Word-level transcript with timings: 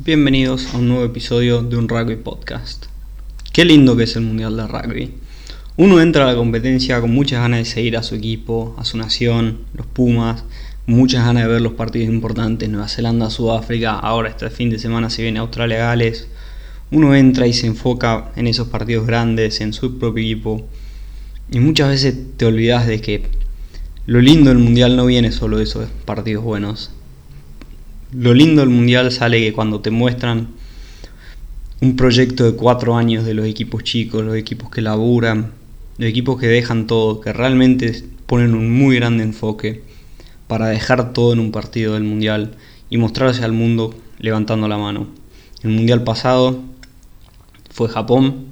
Bienvenidos 0.00 0.74
a 0.74 0.78
un 0.78 0.88
nuevo 0.88 1.04
episodio 1.04 1.62
de 1.62 1.76
un 1.76 1.88
Rugby 1.88 2.16
Podcast. 2.16 2.86
Qué 3.52 3.64
lindo 3.64 3.96
que 3.96 4.02
es 4.02 4.16
el 4.16 4.22
Mundial 4.22 4.56
de 4.56 4.66
Rugby. 4.66 5.14
Uno 5.76 6.00
entra 6.00 6.24
a 6.24 6.32
la 6.32 6.36
competencia 6.36 7.00
con 7.00 7.14
muchas 7.14 7.40
ganas 7.40 7.60
de 7.60 7.64
seguir 7.64 7.96
a 7.96 8.02
su 8.02 8.16
equipo, 8.16 8.74
a 8.76 8.84
su 8.84 8.98
nación, 8.98 9.60
los 9.72 9.86
Pumas, 9.86 10.42
muchas 10.86 11.24
ganas 11.24 11.44
de 11.44 11.48
ver 11.48 11.62
los 11.62 11.74
partidos 11.74 12.12
importantes, 12.12 12.68
Nueva 12.68 12.88
Zelanda, 12.88 13.30
Sudáfrica, 13.30 13.92
ahora 13.92 14.30
este 14.30 14.50
fin 14.50 14.68
de 14.68 14.80
semana 14.80 15.10
se 15.10 15.22
viene 15.22 15.38
Australia, 15.38 15.78
Gales. 15.78 16.26
Uno 16.90 17.14
entra 17.14 17.46
y 17.46 17.52
se 17.52 17.68
enfoca 17.68 18.32
en 18.34 18.48
esos 18.48 18.66
partidos 18.66 19.06
grandes, 19.06 19.60
en 19.60 19.72
su 19.72 20.00
propio 20.00 20.24
equipo. 20.24 20.66
Y 21.52 21.60
muchas 21.60 21.90
veces 21.90 22.16
te 22.36 22.46
olvidas 22.46 22.88
de 22.88 23.00
que 23.00 23.22
lo 24.06 24.20
lindo 24.20 24.50
del 24.50 24.58
Mundial 24.58 24.96
no 24.96 25.06
viene 25.06 25.30
solo 25.30 25.58
de 25.58 25.64
esos 25.64 25.88
partidos 26.04 26.42
buenos, 26.42 26.90
lo 28.16 28.32
lindo 28.32 28.60
del 28.60 28.70
mundial 28.70 29.10
sale 29.10 29.40
que 29.40 29.52
cuando 29.52 29.80
te 29.80 29.90
muestran 29.90 30.48
un 31.80 31.96
proyecto 31.96 32.44
de 32.44 32.56
cuatro 32.56 32.96
años 32.96 33.24
de 33.24 33.34
los 33.34 33.46
equipos 33.46 33.82
chicos, 33.82 34.24
los 34.24 34.36
equipos 34.36 34.70
que 34.70 34.80
laburan, 34.80 35.52
los 35.98 36.08
equipos 36.08 36.38
que 36.38 36.46
dejan 36.46 36.86
todo, 36.86 37.20
que 37.20 37.32
realmente 37.32 38.04
ponen 38.26 38.54
un 38.54 38.70
muy 38.70 38.96
grande 38.96 39.24
enfoque 39.24 39.82
para 40.46 40.68
dejar 40.68 41.12
todo 41.12 41.32
en 41.32 41.40
un 41.40 41.50
partido 41.50 41.94
del 41.94 42.04
mundial 42.04 42.52
y 42.88 42.98
mostrarse 42.98 43.44
al 43.44 43.52
mundo 43.52 43.94
levantando 44.18 44.68
la 44.68 44.78
mano. 44.78 45.08
El 45.62 45.70
mundial 45.70 46.04
pasado 46.04 46.62
fue 47.70 47.88
Japón, 47.88 48.46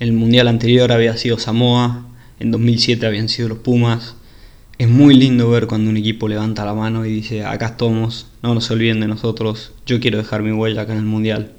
el 0.00 0.12
mundial 0.12 0.48
anterior 0.48 0.90
había 0.90 1.16
sido 1.16 1.38
Samoa, 1.38 2.06
en 2.40 2.50
2007 2.50 3.06
habían 3.06 3.28
sido 3.28 3.48
los 3.48 3.58
Pumas, 3.58 4.16
es 4.78 4.88
muy 4.88 5.14
lindo 5.14 5.50
ver 5.50 5.66
cuando 5.66 5.90
un 5.90 5.96
equipo 5.96 6.28
levanta 6.28 6.64
la 6.64 6.72
mano 6.72 7.04
y 7.04 7.12
dice, 7.12 7.44
acá 7.44 7.66
estamos, 7.66 8.28
no 8.42 8.54
nos 8.54 8.70
olviden 8.70 9.00
de 9.00 9.08
nosotros, 9.08 9.72
yo 9.86 9.98
quiero 9.98 10.18
dejar 10.18 10.42
mi 10.42 10.52
huella 10.52 10.82
acá 10.82 10.92
en 10.92 11.00
el 11.00 11.04
Mundial. 11.04 11.52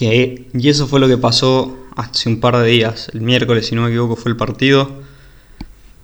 Y, 0.00 0.68
eso 0.68 0.88
fue 0.88 0.98
lo 0.98 1.06
que 1.06 1.16
pasó 1.16 1.78
hace 1.94 2.28
un 2.28 2.40
par 2.40 2.56
de 2.56 2.66
días, 2.66 3.08
el 3.14 3.20
miércoles 3.20 3.66
si 3.66 3.76
no 3.76 3.82
me 3.82 3.88
equivoco 3.90 4.16
fue 4.16 4.32
el 4.32 4.36
partido, 4.36 4.90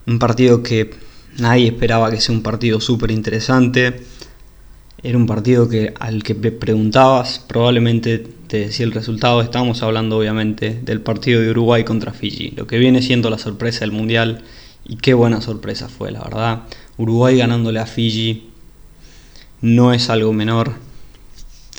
un 0.07 0.19
partido 0.19 0.63
que 0.63 0.91
nadie 1.37 1.67
esperaba 1.67 2.09
que 2.09 2.21
sea 2.21 2.33
un 2.33 2.41
partido 2.41 2.79
súper 2.79 3.11
interesante, 3.11 4.01
era 5.03 5.17
un 5.17 5.27
partido 5.27 5.67
que 5.67 5.93
al 5.99 6.23
que 6.23 6.35
preguntabas 6.35 7.39
probablemente 7.45 8.19
te 8.47 8.59
decía 8.59 8.85
el 8.85 8.93
resultado, 8.93 9.41
estábamos 9.41 9.83
hablando 9.83 10.17
obviamente 10.17 10.79
del 10.81 11.01
partido 11.01 11.41
de 11.41 11.51
Uruguay 11.51 11.83
contra 11.83 12.13
Fiji, 12.13 12.51
lo 12.51 12.65
que 12.65 12.77
viene 12.77 13.01
siendo 13.01 13.29
la 13.29 13.37
sorpresa 13.37 13.81
del 13.81 13.91
Mundial 13.91 14.43
y 14.89 14.95
qué 14.97 15.13
buena 15.13 15.39
sorpresa 15.39 15.87
fue, 15.87 16.11
la 16.11 16.23
verdad. 16.23 16.63
Uruguay 16.97 17.37
ganándole 17.37 17.79
a 17.79 17.85
Fiji 17.85 18.49
no 19.61 19.93
es 19.93 20.09
algo 20.09 20.33
menor. 20.33 20.73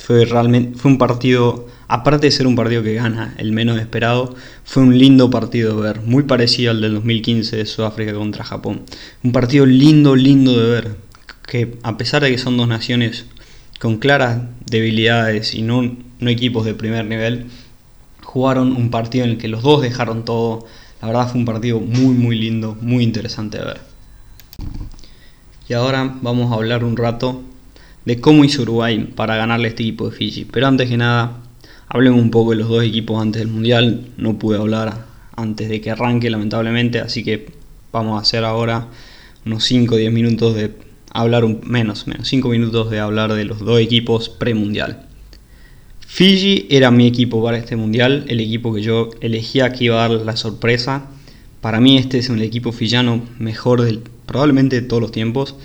Fue 0.01 0.23
realmente 0.23 0.79
fue 0.79 0.91
un 0.91 0.97
partido, 0.97 1.67
aparte 1.89 2.27
de 2.27 2.31
ser 2.31 2.47
un 2.47 2.55
partido 2.55 2.81
que 2.83 2.93
gana 2.93 3.35
el 3.37 3.51
menos 3.51 3.79
esperado, 3.79 4.33
fue 4.63 4.83
un 4.83 4.97
lindo 4.97 5.29
partido 5.29 5.75
de 5.75 5.81
ver, 5.81 6.01
muy 6.01 6.23
parecido 6.23 6.71
al 6.71 6.79
del 6.79 6.93
2015 6.95 7.57
de 7.57 7.65
Sudáfrica 7.65 8.13
contra 8.13 8.45
Japón. 8.45 8.83
Un 9.23 9.33
partido 9.33 9.65
lindo, 9.65 10.15
lindo 10.15 10.57
de 10.57 10.69
ver, 10.69 10.95
que 11.45 11.77
a 11.83 11.97
pesar 11.97 12.23
de 12.23 12.31
que 12.31 12.37
son 12.37 12.55
dos 12.55 12.69
naciones 12.69 13.25
con 13.81 13.97
claras 13.97 14.41
debilidades 14.65 15.53
y 15.53 15.63
no, 15.63 15.97
no 16.19 16.29
equipos 16.29 16.65
de 16.65 16.75
primer 16.75 17.05
nivel, 17.05 17.47
jugaron 18.23 18.73
un 18.77 18.89
partido 18.89 19.25
en 19.25 19.31
el 19.31 19.37
que 19.37 19.49
los 19.49 19.63
dos 19.63 19.81
dejaron 19.81 20.23
todo, 20.23 20.65
la 21.01 21.07
verdad 21.07 21.27
fue 21.29 21.39
un 21.39 21.45
partido 21.45 21.79
muy 21.79 22.13
muy 22.13 22.37
lindo, 22.37 22.77
muy 22.81 23.03
interesante 23.03 23.57
de 23.57 23.65
ver. 23.65 23.81
Y 25.67 25.73
ahora 25.73 26.17
vamos 26.21 26.51
a 26.51 26.55
hablar 26.55 26.83
un 26.83 26.97
rato 26.97 27.41
de 28.05 28.19
cómo 28.19 28.43
hizo 28.43 28.63
Uruguay 28.63 29.11
para 29.15 29.35
ganarle 29.35 29.69
este 29.69 29.83
equipo 29.83 30.09
de 30.09 30.15
Fiji. 30.15 30.45
Pero 30.45 30.67
antes 30.67 30.89
que 30.89 30.97
nada, 30.97 31.37
hablemos 31.87 32.21
un 32.21 32.31
poco 32.31 32.51
de 32.51 32.57
los 32.57 32.69
dos 32.69 32.83
equipos 32.83 33.21
antes 33.21 33.41
del 33.41 33.51
Mundial. 33.51 34.07
No 34.17 34.37
pude 34.37 34.57
hablar 34.57 35.05
antes 35.35 35.69
de 35.69 35.81
que 35.81 35.91
arranque 35.91 36.29
lamentablemente, 36.29 36.99
así 36.99 37.23
que 37.23 37.51
vamos 37.91 38.17
a 38.17 38.21
hacer 38.21 38.43
ahora 38.43 38.87
unos 39.45 39.63
5 39.63 39.95
o 39.95 39.97
10 39.97 40.11
minutos 40.11 40.55
de 40.55 40.71
hablar 41.13 41.43
un, 41.43 41.61
menos, 41.63 42.07
menos 42.07 42.27
5 42.27 42.49
minutos 42.49 42.89
de 42.89 42.99
hablar 42.99 43.33
de 43.33 43.45
los 43.45 43.59
dos 43.59 43.79
equipos 43.79 44.29
premundial. 44.29 45.07
Fiji 46.13 46.67
era 46.69 46.91
mi 46.91 47.07
equipo 47.07 47.41
para 47.41 47.57
este 47.57 47.77
mundial, 47.77 48.25
el 48.27 48.41
equipo 48.41 48.73
que 48.73 48.81
yo 48.81 49.11
elegía 49.21 49.71
que 49.71 49.85
iba 49.85 50.03
a 50.03 50.09
dar 50.09 50.25
la 50.25 50.35
sorpresa. 50.35 51.05
Para 51.61 51.79
mí 51.79 51.97
este 51.97 52.17
es 52.17 52.27
un 52.27 52.41
equipo 52.41 52.73
fillano 52.73 53.21
mejor 53.39 53.81
del, 53.81 54.01
probablemente 54.25 54.81
de 54.81 54.85
todos 54.85 55.01
los 55.01 55.13
tiempos. 55.13 55.55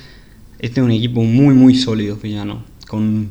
Este 0.61 0.79
es 0.79 0.85
un 0.85 0.93
equipo 0.93 1.25
muy 1.25 1.53
muy 1.53 1.75
sólido 1.75 2.17
fillano, 2.17 2.63
con 2.87 3.31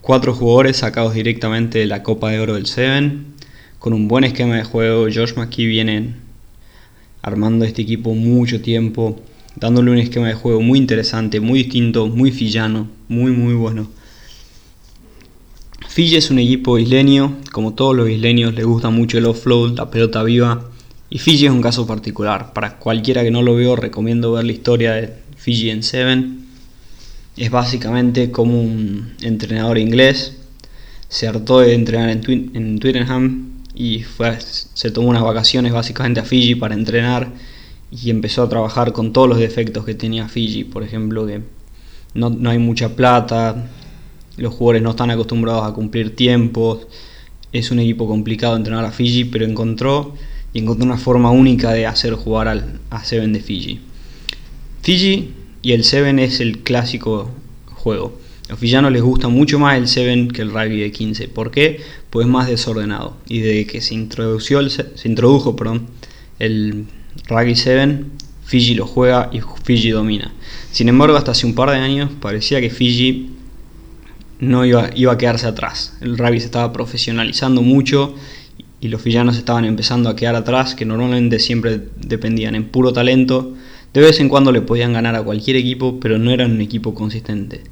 cuatro 0.00 0.32
jugadores 0.32 0.78
sacados 0.78 1.12
directamente 1.12 1.80
de 1.80 1.86
la 1.86 2.02
Copa 2.02 2.30
de 2.30 2.40
Oro 2.40 2.54
del 2.54 2.64
Seven, 2.64 3.26
con 3.78 3.92
un 3.92 4.08
buen 4.08 4.24
esquema 4.24 4.56
de 4.56 4.64
juego. 4.64 5.08
Josh 5.14 5.34
McKee 5.36 5.66
viene 5.66 6.14
armando 7.20 7.66
este 7.66 7.82
equipo 7.82 8.14
mucho 8.14 8.62
tiempo, 8.62 9.20
dándole 9.56 9.90
un 9.90 9.98
esquema 9.98 10.28
de 10.28 10.34
juego 10.34 10.62
muy 10.62 10.78
interesante, 10.78 11.40
muy 11.40 11.58
distinto, 11.64 12.06
muy 12.06 12.32
fillano, 12.32 12.88
muy 13.08 13.32
muy 13.32 13.52
bueno. 13.52 13.86
Fiji 15.92 16.16
es 16.16 16.30
un 16.30 16.38
equipo 16.38 16.78
isleño, 16.78 17.36
como 17.52 17.74
todos 17.74 17.94
los 17.94 18.08
isleños 18.08 18.54
le 18.54 18.64
gusta 18.64 18.88
mucho 18.88 19.18
el 19.18 19.26
offload, 19.26 19.76
la 19.76 19.90
pelota 19.90 20.22
viva, 20.22 20.70
y 21.10 21.18
Fiji 21.18 21.44
es 21.44 21.52
un 21.52 21.60
caso 21.60 21.86
particular. 21.86 22.54
Para 22.54 22.78
cualquiera 22.78 23.22
que 23.22 23.30
no 23.30 23.42
lo 23.42 23.56
veo, 23.56 23.76
recomiendo 23.76 24.32
ver 24.32 24.46
la 24.46 24.52
historia 24.52 24.92
de 24.92 25.12
Fiji 25.36 25.68
en 25.68 25.82
Seven. 25.82 26.46
Es 27.36 27.50
básicamente 27.50 28.30
como 28.30 28.58
un 28.58 29.16
entrenador 29.20 29.76
inglés, 29.76 30.38
se 31.10 31.28
hartó 31.28 31.60
de 31.60 31.74
entrenar 31.74 32.08
en, 32.08 32.50
en 32.54 32.78
Twickenham 32.78 33.50
y 33.74 34.02
fue, 34.02 34.38
se 34.40 34.90
tomó 34.92 35.10
unas 35.10 35.22
vacaciones 35.22 35.74
básicamente 35.74 36.20
a 36.20 36.24
Fiji 36.24 36.54
para 36.54 36.72
entrenar 36.72 37.28
y 37.90 38.08
empezó 38.08 38.44
a 38.44 38.48
trabajar 38.48 38.94
con 38.94 39.12
todos 39.12 39.28
los 39.28 39.36
defectos 39.36 39.84
que 39.84 39.94
tenía 39.94 40.26
Fiji, 40.26 40.64
por 40.64 40.84
ejemplo 40.84 41.26
que 41.26 41.42
no, 42.14 42.30
no 42.30 42.48
hay 42.48 42.58
mucha 42.58 42.96
plata, 42.96 43.68
los 44.36 44.54
jugadores 44.54 44.82
no 44.82 44.90
están 44.90 45.10
acostumbrados 45.10 45.64
a 45.64 45.74
cumplir 45.74 46.16
tiempos, 46.16 46.86
es 47.52 47.70
un 47.70 47.78
equipo 47.78 48.06
complicado 48.06 48.56
entrenar 48.56 48.84
a 48.84 48.92
Fiji, 48.92 49.24
pero 49.24 49.44
encontró 49.44 50.14
y 50.52 50.60
encontró 50.60 50.84
una 50.84 50.98
forma 50.98 51.30
única 51.30 51.72
de 51.72 51.86
hacer 51.86 52.14
jugar 52.14 52.48
al, 52.48 52.80
a 52.90 53.04
Seven 53.04 53.32
de 53.32 53.40
Fiji. 53.40 53.80
Fiji 54.82 55.32
y 55.62 55.72
el 55.72 55.84
Seven 55.84 56.18
es 56.18 56.40
el 56.40 56.60
clásico 56.60 57.30
juego. 57.66 58.18
A 58.46 58.52
los 58.52 58.58
fijianos 58.58 58.92
les 58.92 59.02
gusta 59.02 59.28
mucho 59.28 59.58
más 59.58 59.76
el 59.76 59.86
Seven 59.86 60.28
que 60.28 60.42
el 60.42 60.50
rugby 60.50 60.80
de 60.80 60.90
15. 60.90 61.28
¿Por 61.28 61.50
qué? 61.50 61.80
Pues 62.10 62.26
es 62.26 62.32
más 62.32 62.48
desordenado. 62.48 63.16
Y 63.28 63.40
desde 63.40 63.66
que 63.66 63.80
se, 63.80 63.94
introdució 63.94 64.60
el, 64.60 64.70
se 64.70 64.90
introdujo 65.04 65.56
perdón, 65.56 65.86
el 66.38 66.86
rugby 67.28 67.54
7, 67.54 68.04
Fiji 68.44 68.74
lo 68.74 68.86
juega 68.86 69.30
y 69.32 69.40
Fiji 69.64 69.90
domina. 69.90 70.32
Sin 70.70 70.88
embargo, 70.88 71.16
hasta 71.16 71.32
hace 71.32 71.46
un 71.46 71.54
par 71.54 71.70
de 71.70 71.76
años 71.76 72.10
parecía 72.20 72.60
que 72.60 72.70
Fiji 72.70 73.30
no 74.42 74.66
iba, 74.66 74.90
iba 74.96 75.12
a 75.12 75.18
quedarse 75.18 75.46
atrás. 75.46 75.96
El 76.00 76.18
rugby 76.18 76.40
se 76.40 76.46
estaba 76.46 76.72
profesionalizando 76.72 77.62
mucho 77.62 78.16
y 78.80 78.88
los 78.88 79.04
villanos 79.04 79.38
estaban 79.38 79.64
empezando 79.64 80.10
a 80.10 80.16
quedar 80.16 80.34
atrás, 80.34 80.74
que 80.74 80.84
normalmente 80.84 81.38
siempre 81.38 81.80
dependían 82.04 82.56
en 82.56 82.64
puro 82.64 82.92
talento. 82.92 83.54
De 83.94 84.00
vez 84.00 84.18
en 84.18 84.28
cuando 84.28 84.50
le 84.50 84.60
podían 84.60 84.94
ganar 84.94 85.14
a 85.14 85.22
cualquier 85.22 85.54
equipo, 85.56 86.00
pero 86.00 86.18
no 86.18 86.32
eran 86.32 86.50
un 86.50 86.60
equipo 86.60 86.92
consistente. 86.92 87.62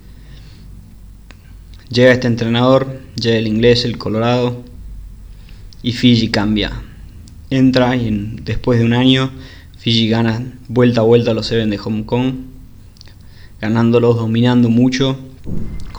Llega 1.89 2.13
este 2.13 2.29
entrenador, 2.29 3.01
llega 3.21 3.39
el 3.39 3.49
inglés, 3.49 3.85
el 3.85 3.99
colorado, 3.99 4.63
y 5.83 5.91
Fiji 5.91 6.29
cambia. 6.29 6.71
Entra 7.51 7.97
y 7.97 8.37
después 8.45 8.79
de 8.79 8.85
un 8.85 8.93
año 8.93 9.33
Fiji 9.77 10.09
gana 10.09 10.41
vuelta 10.69 11.01
a 11.01 11.05
vuelta 11.05 11.35
los 11.35 11.47
Seven 11.47 11.71
de 11.71 11.79
Hong 11.79 12.05
Kong, 12.05 12.35
ganándolos, 13.61 14.15
dominando 14.15 14.69
mucho 14.69 15.19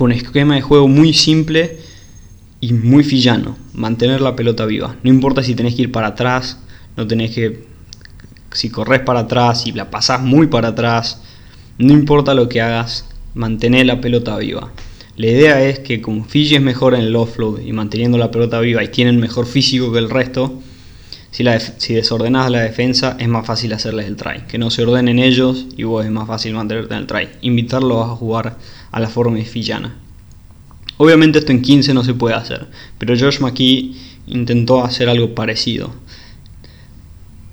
con 0.01 0.09
un 0.09 0.17
esquema 0.17 0.55
de 0.55 0.61
juego 0.61 0.87
muy 0.87 1.13
simple 1.13 1.77
y 2.59 2.73
muy 2.73 3.03
fillano, 3.03 3.55
mantener 3.75 4.19
la 4.19 4.35
pelota 4.35 4.65
viva. 4.65 4.95
No 5.03 5.11
importa 5.11 5.43
si 5.43 5.53
tenés 5.53 5.75
que 5.75 5.83
ir 5.83 5.91
para 5.91 6.07
atrás, 6.07 6.57
no 6.97 7.05
tenés 7.05 7.29
que 7.35 7.67
si 8.51 8.71
corres 8.71 9.01
para 9.01 9.19
atrás, 9.19 9.61
si 9.61 9.73
la 9.73 9.91
pasás 9.91 10.19
muy 10.19 10.47
para 10.47 10.69
atrás, 10.69 11.21
no 11.77 11.93
importa 11.93 12.33
lo 12.33 12.49
que 12.49 12.61
hagas, 12.61 13.05
mantener 13.35 13.85
la 13.85 14.01
pelota 14.01 14.35
viva. 14.39 14.71
La 15.17 15.27
idea 15.27 15.63
es 15.63 15.77
que 15.77 16.01
como 16.01 16.23
Fiji 16.23 16.55
es 16.55 16.63
mejor 16.63 16.95
en 16.95 17.01
el 17.01 17.15
offload 17.15 17.59
y 17.59 17.71
manteniendo 17.71 18.17
la 18.17 18.31
pelota 18.31 18.59
viva 18.59 18.83
y 18.83 18.87
tienen 18.87 19.19
mejor 19.19 19.45
físico 19.45 19.93
que 19.93 19.99
el 19.99 20.09
resto, 20.09 20.63
si, 21.31 21.43
la 21.43 22.49
la 22.49 22.59
defensa 22.59 23.15
es 23.17 23.27
más 23.27 23.45
fácil 23.45 23.71
hacerles 23.73 24.05
el 24.05 24.17
try. 24.17 24.41
Que 24.47 24.57
no 24.57 24.69
se 24.69 24.83
ordenen 24.83 25.17
ellos 25.17 25.65
y 25.77 25.83
vos 25.83 26.05
es 26.05 26.11
más 26.11 26.27
fácil 26.27 26.53
mantenerte 26.53 26.93
en 26.93 26.99
el 26.99 27.07
try. 27.07 27.29
Invitarlos 27.41 28.05
a 28.05 28.15
jugar 28.15 28.57
a 28.91 28.99
la 28.99 29.07
forma 29.07 29.41
fillana. 29.43 29.95
Obviamente 30.97 31.39
esto 31.39 31.51
en 31.51 31.61
15 31.61 31.93
no 31.93 32.03
se 32.03 32.13
puede 32.13 32.35
hacer, 32.35 32.67
pero 32.99 33.17
Josh 33.17 33.39
McKee 33.39 33.95
intentó 34.27 34.83
hacer 34.83 35.09
algo 35.09 35.33
parecido. 35.33 35.91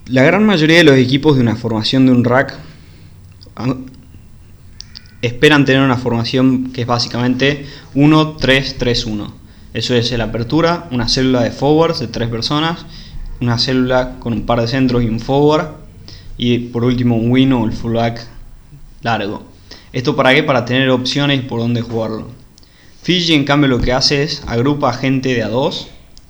La 0.07 0.23
gran 0.23 0.45
mayoría 0.45 0.79
de 0.79 0.85
los 0.85 0.97
equipos 0.97 1.37
de 1.37 1.43
una 1.43 1.57
formación 1.57 2.05
de 2.07 2.13
un 2.13 2.25
rack 2.25 2.55
esperan 5.23 5.65
tener 5.65 5.83
una 5.83 5.97
formación 5.97 6.73
que 6.73 6.83
es 6.83 6.87
básicamente 6.87 7.67
1-3-3-1. 7.95 9.33
Eso 9.73 9.95
es 9.95 10.11
la 10.13 10.25
apertura, 10.25 10.89
una 10.91 11.09
célula 11.09 11.43
de 11.43 11.51
forwards 11.51 12.01
de 12.01 12.09
tres 12.09 12.29
personas, 12.29 12.85
una 13.41 13.59
célula 13.59 14.17
con 14.19 14.33
un 14.33 14.47
par 14.47 14.61
de 14.61 14.69
centros 14.69 15.03
y 15.03 15.07
un 15.07 15.21
forward, 15.21 15.69
y 16.37 16.59
por 16.59 16.85
último 16.85 17.17
un 17.17 17.31
win 17.31 17.53
o 17.53 17.65
el 17.65 17.73
fullback 17.73 18.27
largo. 19.03 19.43
¿Esto 19.93 20.15
para 20.17 20.35
qué? 20.35 20.43
Para 20.43 20.65
tener 20.65 20.91
opciones 20.91 21.43
por 21.43 21.61
dónde 21.61 21.81
jugarlo. 21.81 22.29
Fiji 23.03 23.35
en 23.35 23.45
cambio 23.45 23.69
lo 23.69 23.81
que 23.81 23.93
hace 23.93 24.23
es 24.23 24.43
agrupa 24.47 24.93
gente 24.93 25.35
de 25.35 25.43
a 25.43 25.49
dos 25.49 25.89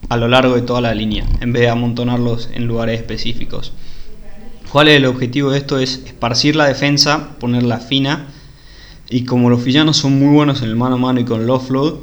a 0.09 0.17
lo 0.17 0.29
largo 0.29 0.55
de 0.55 0.63
toda 0.63 0.81
la 0.81 0.95
línea, 0.95 1.25
en 1.41 1.53
vez 1.53 1.63
de 1.63 1.69
amontonarlos 1.69 2.51
en 2.55 2.67
lugares 2.67 3.01
específicos. 3.01 3.73
¿Cuál 4.71 4.89
es 4.89 4.97
el 4.97 5.07
objetivo 5.07 5.51
de 5.51 5.59
esto? 5.59 5.79
Es 5.79 6.03
esparcir 6.05 6.55
la 6.55 6.67
defensa, 6.67 7.31
ponerla 7.41 7.79
fina, 7.79 8.27
y 9.11 9.25
como 9.25 9.51
los 9.51 9.65
villanos 9.65 9.97
son 9.97 10.19
muy 10.19 10.35
buenos 10.35 10.63
en 10.63 10.69
el 10.69 10.77
mano 10.77 10.97
a 10.97 10.99
mano 10.99 11.21
y 11.21 11.25
con 11.25 11.41
el 11.41 11.51
offload, 11.51 11.95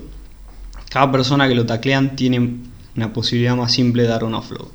cada 0.90 1.12
persona 1.12 1.48
que 1.48 1.56
lo 1.56 1.66
taclean 1.66 2.16
tiene 2.16 2.58
una 2.96 3.14
posibilidad 3.14 3.56
más 3.56 3.72
simple 3.72 4.04
de 4.04 4.10
dar 4.10 4.24
un 4.24 4.34
offload. 4.34 4.68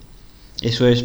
Eso 0.60 0.86
es, 0.86 1.04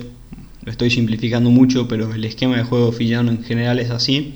lo 0.64 0.72
estoy 0.72 0.90
simplificando 0.90 1.50
mucho, 1.50 1.88
pero 1.88 2.14
el 2.14 2.26
esquema 2.26 2.58
de 2.58 2.64
juego 2.64 2.92
villano 2.92 3.32
en 3.32 3.44
general 3.44 3.80
es 3.80 3.90
así. 3.90 4.36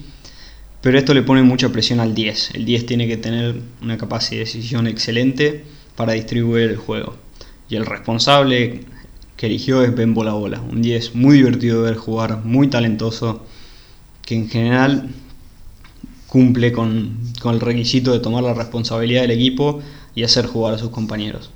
Pero 0.81 0.97
esto 0.97 1.13
le 1.13 1.23
pone 1.23 1.43
mucha 1.43 1.69
presión 1.69 1.99
al 1.99 2.15
10. 2.15 2.51
El 2.55 2.65
10 2.65 2.85
tiene 2.85 3.07
que 3.07 3.17
tener 3.17 3.61
una 3.81 3.97
capacidad 3.97 4.39
de 4.39 4.45
decisión 4.45 4.87
excelente 4.87 5.65
para 5.95 6.13
distribuir 6.13 6.69
el 6.69 6.77
juego. 6.77 7.17
Y 7.69 7.75
el 7.75 7.85
responsable 7.85 8.81
que 9.35 9.47
eligió 9.47 9.83
es 9.83 9.93
Ben 9.93 10.13
Bola 10.13 10.33
Bola. 10.33 10.61
Un 10.61 10.81
10 10.81 11.15
muy 11.15 11.35
divertido 11.35 11.83
de 11.83 11.91
ver 11.91 11.99
jugar, 11.99 12.45
muy 12.45 12.67
talentoso, 12.67 13.45
que 14.25 14.35
en 14.35 14.49
general 14.49 15.09
cumple 16.27 16.71
con, 16.71 17.17
con 17.41 17.55
el 17.55 17.59
requisito 17.59 18.13
de 18.13 18.19
tomar 18.19 18.43
la 18.43 18.53
responsabilidad 18.53 19.23
del 19.23 19.31
equipo 19.31 19.81
y 20.15 20.23
hacer 20.23 20.45
jugar 20.45 20.75
a 20.75 20.77
sus 20.77 20.89
compañeros. 20.89 21.51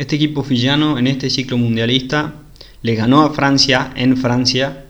Este 0.00 0.16
equipo 0.16 0.42
fillano 0.42 0.98
en 0.98 1.06
este 1.06 1.28
ciclo 1.28 1.58
mundialista 1.58 2.32
le 2.80 2.94
ganó 2.94 3.20
a 3.20 3.34
Francia 3.34 3.92
en 3.96 4.16
Francia 4.16 4.86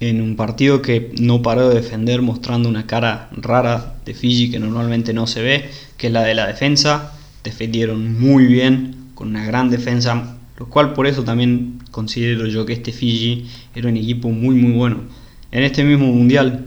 en 0.00 0.20
un 0.20 0.34
partido 0.34 0.82
que 0.82 1.12
no 1.20 1.40
paró 1.40 1.68
de 1.68 1.76
defender 1.76 2.22
mostrando 2.22 2.68
una 2.68 2.88
cara 2.88 3.30
rara 3.30 3.98
de 4.04 4.14
Fiji 4.14 4.50
que 4.50 4.58
normalmente 4.58 5.12
no 5.12 5.28
se 5.28 5.42
ve, 5.42 5.70
que 5.96 6.08
es 6.08 6.12
la 6.12 6.24
de 6.24 6.34
la 6.34 6.48
defensa. 6.48 7.12
Defendieron 7.44 8.20
muy 8.20 8.46
bien, 8.46 9.12
con 9.14 9.28
una 9.28 9.46
gran 9.46 9.70
defensa, 9.70 10.36
lo 10.58 10.66
cual 10.68 10.92
por 10.92 11.06
eso 11.06 11.22
también 11.22 11.84
considero 11.92 12.48
yo 12.48 12.66
que 12.66 12.72
este 12.72 12.90
Fiji 12.90 13.46
era 13.76 13.88
un 13.88 13.96
equipo 13.96 14.28
muy 14.30 14.56
muy 14.56 14.72
bueno. 14.72 15.04
En 15.52 15.62
este 15.62 15.84
mismo 15.84 16.06
mundial 16.06 16.64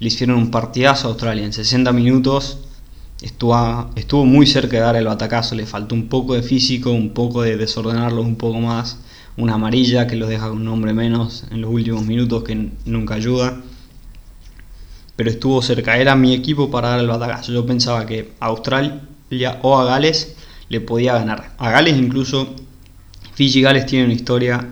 le 0.00 0.08
hicieron 0.08 0.38
un 0.38 0.50
partidazo 0.50 1.06
a 1.06 1.10
Australia 1.12 1.44
en 1.44 1.52
60 1.52 1.92
minutos. 1.92 2.64
Estuvo, 3.20 4.24
muy 4.24 4.46
cerca 4.46 4.76
de 4.76 4.82
dar 4.82 4.96
el 4.96 5.06
batacazo, 5.06 5.56
le 5.56 5.66
faltó 5.66 5.94
un 5.94 6.08
poco 6.08 6.34
de 6.34 6.42
físico, 6.42 6.92
un 6.92 7.10
poco 7.10 7.42
de 7.42 7.56
desordenarlos 7.56 8.24
un 8.24 8.36
poco 8.36 8.60
más 8.60 8.98
una 9.36 9.54
amarilla 9.54 10.06
que 10.06 10.16
los 10.16 10.28
deja 10.28 10.48
con 10.48 10.58
un 10.58 10.68
hombre 10.68 10.92
menos 10.92 11.44
en 11.50 11.60
los 11.60 11.70
últimos 11.70 12.04
minutos 12.04 12.42
que 12.42 12.70
nunca 12.84 13.14
ayuda. 13.14 13.60
Pero 15.16 15.30
estuvo 15.30 15.62
cerca, 15.62 15.96
era 15.96 16.16
mi 16.16 16.34
equipo 16.34 16.70
para 16.70 16.90
dar 16.90 17.00
el 17.00 17.08
batacazo. 17.08 17.52
Yo 17.52 17.64
pensaba 17.64 18.04
que 18.06 18.32
a 18.40 18.46
Australia 18.46 19.58
o 19.62 19.78
a 19.78 19.84
Gales 19.84 20.36
le 20.68 20.80
podía 20.80 21.14
ganar. 21.14 21.54
A 21.58 21.70
Gales 21.70 21.96
incluso, 21.96 22.54
Fiji 23.34 23.60
y 23.60 23.62
Gales 23.62 23.86
tienen 23.86 24.06
una 24.06 24.14
historia 24.14 24.68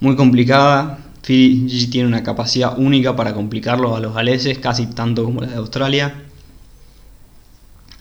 muy 0.00 0.16
complicada. 0.16 0.98
Fiji 1.22 1.88
tiene 1.88 2.08
una 2.08 2.22
capacidad 2.22 2.78
única 2.78 3.16
para 3.16 3.34
complicarlos 3.34 3.96
a 3.96 4.00
los 4.00 4.14
galeses, 4.14 4.58
casi 4.58 4.86
tanto 4.86 5.24
como 5.24 5.40
la 5.40 5.48
de 5.48 5.56
Australia. 5.56 6.25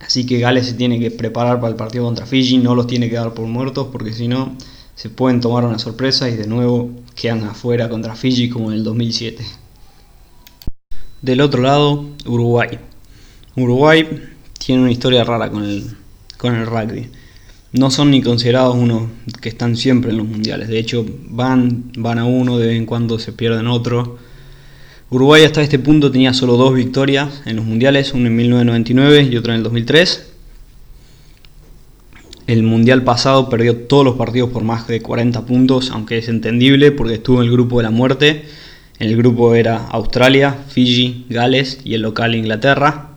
Así 0.06 0.26
que 0.26 0.40
Gales 0.40 0.68
se 0.68 0.74
tiene 0.74 1.00
que 1.00 1.10
preparar 1.10 1.60
para 1.60 1.70
el 1.72 1.76
partido 1.76 2.06
contra 2.06 2.26
Fiji, 2.26 2.60
no 2.60 2.76
los 2.76 2.86
tiene 2.86 3.10
que 3.10 3.16
dar 3.16 3.34
por 3.34 3.48
muertos 3.48 3.88
porque 3.92 4.14
si 4.14 4.28
no 4.28 4.56
se 4.94 5.10
pueden 5.10 5.42
tomar 5.42 5.66
una 5.66 5.80
sorpresa 5.80 6.30
y 6.30 6.36
de 6.36 6.48
nuevo 6.48 6.92
quedan 7.16 7.44
afuera 7.44 7.90
contra 7.90 8.16
Fiji 8.16 8.50
como 8.50 8.72
en 8.72 8.78
el 8.78 8.84
2007. 8.84 9.44
Del 11.22 11.42
otro 11.42 11.64
lado, 11.64 12.06
Uruguay. 12.26 12.78
Uruguay 13.56 14.08
tiene 14.60 14.84
una 14.84 14.92
historia 14.92 15.24
rara 15.24 15.50
con 15.50 15.64
el, 15.64 15.98
con 16.38 16.54
el 16.56 16.68
rugby. 16.68 17.10
No 17.72 17.90
son 17.90 18.12
ni 18.12 18.22
considerados 18.22 18.76
unos 18.76 19.10
que 19.42 19.50
están 19.50 19.76
siempre 19.76 20.12
en 20.12 20.18
los 20.18 20.28
mundiales. 20.28 20.68
De 20.68 20.78
hecho, 20.78 21.06
van, 21.30 21.92
van 21.98 22.20
a 22.20 22.26
uno, 22.26 22.60
de 22.60 22.68
vez 22.68 22.78
en 22.78 22.86
cuando 22.86 23.18
se 23.18 23.34
pierden 23.34 23.68
otro. 23.68 24.18
Uruguay 25.12 25.44
hasta 25.44 25.62
este 25.62 25.78
punto 25.78 26.12
tenía 26.12 26.34
solo 26.34 26.58
dos 26.58 26.74
victorias 26.74 27.44
en 27.46 27.58
los 27.58 27.66
mundiales, 27.66 28.14
una 28.14 28.28
en 28.28 28.36
1999 28.36 29.30
y 29.32 29.38
otra 29.38 29.54
en 29.54 29.58
el 29.58 29.64
2003. 29.64 30.32
El 32.48 32.64
mundial 32.64 33.04
pasado 33.04 33.48
perdió 33.48 33.76
todos 33.76 34.04
los 34.04 34.16
partidos 34.16 34.50
por 34.50 34.64
más 34.64 34.88
de 34.88 35.02
40 35.02 35.46
puntos, 35.46 35.92
aunque 35.92 36.18
es 36.18 36.28
entendible 36.28 36.92
porque 36.92 37.16
estuvo 37.16 37.38
en 37.38 37.48
el 37.48 37.52
grupo 37.52 37.78
de 37.78 37.84
la 37.84 37.92
muerte. 37.92 38.46
El 38.98 39.16
grupo 39.16 39.54
era 39.54 39.78
Australia, 39.90 40.56
Fiji, 40.70 41.26
Gales 41.30 41.82
y 41.84 41.94
el 41.94 42.02
local 42.02 42.34
Inglaterra. 42.34 43.12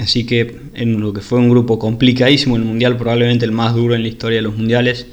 Así 0.00 0.26
que 0.26 0.60
en 0.74 1.00
lo 1.00 1.12
que 1.12 1.20
fue 1.20 1.38
un 1.38 1.50
grupo 1.50 1.78
complicadísimo, 1.78 2.56
el 2.56 2.62
mundial 2.62 2.96
probablemente 2.96 3.44
el 3.44 3.52
más 3.52 3.74
duro 3.74 3.94
en 3.94 4.02
la 4.02 4.08
historia 4.08 4.38
de 4.38 4.42
los 4.42 4.56
mundiales, 4.56 5.06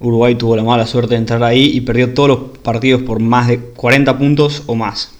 Uruguay 0.00 0.36
tuvo 0.36 0.56
la 0.56 0.62
mala 0.62 0.86
suerte 0.86 1.14
de 1.14 1.20
entrar 1.20 1.42
ahí 1.42 1.72
y 1.74 1.80
perdió 1.80 2.14
todos 2.14 2.28
los 2.28 2.38
partidos 2.58 3.02
por 3.02 3.20
más 3.20 3.48
de 3.48 3.58
40 3.58 4.16
puntos 4.16 4.62
o 4.66 4.74
más. 4.74 5.12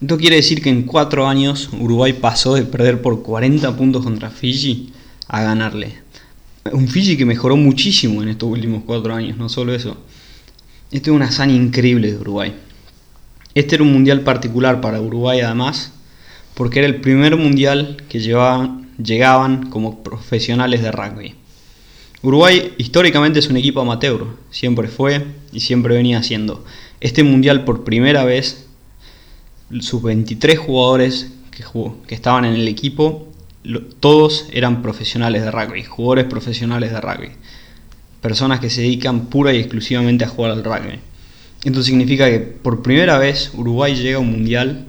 Esto 0.00 0.16
quiere 0.18 0.36
decir 0.36 0.62
que 0.62 0.70
en 0.70 0.84
4 0.84 1.26
años 1.26 1.70
Uruguay 1.78 2.14
pasó 2.14 2.54
de 2.54 2.62
perder 2.62 3.02
por 3.02 3.22
40 3.22 3.76
puntos 3.76 4.04
contra 4.04 4.30
Fiji 4.30 4.92
a 5.28 5.42
ganarle. 5.42 5.98
Un 6.72 6.88
Fiji 6.88 7.16
que 7.16 7.26
mejoró 7.26 7.56
muchísimo 7.56 8.22
en 8.22 8.30
estos 8.30 8.48
últimos 8.48 8.84
cuatro 8.86 9.14
años, 9.14 9.36
no 9.36 9.50
solo 9.50 9.74
eso. 9.74 9.98
Esto 10.90 11.10
es 11.10 11.16
una 11.16 11.26
hazaña 11.26 11.54
increíble 11.54 12.10
de 12.10 12.18
Uruguay. 12.18 12.54
Este 13.54 13.74
era 13.74 13.84
un 13.84 13.92
mundial 13.92 14.22
particular 14.22 14.80
para 14.80 15.00
Uruguay 15.00 15.40
además, 15.40 15.92
porque 16.54 16.78
era 16.78 16.88
el 16.88 17.00
primer 17.00 17.36
mundial 17.36 17.98
que 18.08 18.20
llegaban 18.20 19.70
como 19.70 20.02
profesionales 20.02 20.82
de 20.82 20.90
rugby. 20.90 21.34
Uruguay 22.24 22.72
históricamente 22.78 23.38
es 23.38 23.48
un 23.48 23.58
equipo 23.58 23.82
amateur, 23.82 24.24
siempre 24.50 24.88
fue 24.88 25.26
y 25.52 25.60
siempre 25.60 25.94
venía 25.94 26.22
siendo. 26.22 26.64
Este 27.02 27.22
mundial 27.22 27.66
por 27.66 27.84
primera 27.84 28.24
vez, 28.24 28.64
sus 29.80 30.02
23 30.02 30.58
jugadores 30.58 31.30
que, 31.50 32.14
estaban 32.14 32.46
en 32.46 32.54
el 32.54 32.66
equipo 32.66 33.28
todos 34.00 34.46
eran 34.52 34.80
profesionales 34.80 35.42
de 35.42 35.50
rugby, 35.50 35.84
jugadores 35.84 36.24
profesionales 36.24 36.92
de 36.92 37.00
rugby, 37.02 37.28
personas 38.22 38.58
que 38.58 38.70
se 38.70 38.80
dedican 38.80 39.26
pura 39.26 39.52
y 39.52 39.58
exclusivamente 39.58 40.24
a 40.24 40.28
jugar 40.28 40.52
al 40.52 40.64
rugby. 40.64 41.00
Esto 41.62 41.82
significa 41.82 42.30
que 42.30 42.40
por 42.40 42.82
primera 42.82 43.18
vez 43.18 43.50
Uruguay 43.52 43.96
llega 43.96 44.16
a 44.16 44.20
un 44.20 44.30
mundial 44.30 44.86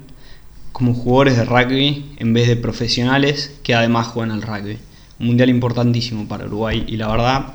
como 0.71 0.93
jugadores 0.93 1.35
de 1.35 1.43
rugby 1.43 2.05
en 2.15 2.33
vez 2.33 2.47
de 2.47 2.55
profesionales 2.55 3.59
que 3.61 3.75
además 3.75 4.07
juegan 4.07 4.31
al 4.31 4.41
rugby. 4.41 4.77
Un 5.19 5.27
mundial 5.27 5.49
importantísimo 5.49 6.27
para 6.27 6.45
Uruguay 6.45 6.83
y 6.87 6.97
la 6.97 7.07
verdad 7.07 7.53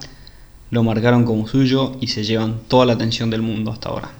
lo 0.70 0.82
marcaron 0.82 1.24
como 1.24 1.46
suyo 1.46 1.96
y 2.00 2.06
se 2.06 2.24
llevan 2.24 2.60
toda 2.68 2.86
la 2.86 2.94
atención 2.94 3.28
del 3.28 3.42
mundo 3.42 3.70
hasta 3.70 3.88
ahora. 3.88 4.10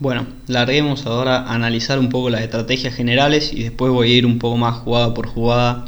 Bueno, 0.00 0.26
larguemos 0.48 1.06
ahora 1.06 1.38
a 1.38 1.54
analizar 1.54 1.98
un 1.98 2.08
poco 2.08 2.30
las 2.30 2.42
estrategias 2.42 2.94
generales 2.94 3.52
y 3.52 3.62
después 3.62 3.92
voy 3.92 4.12
a 4.12 4.16
ir 4.16 4.26
un 4.26 4.38
poco 4.38 4.56
más 4.56 4.76
jugada 4.76 5.14
por 5.14 5.26
jugada 5.26 5.86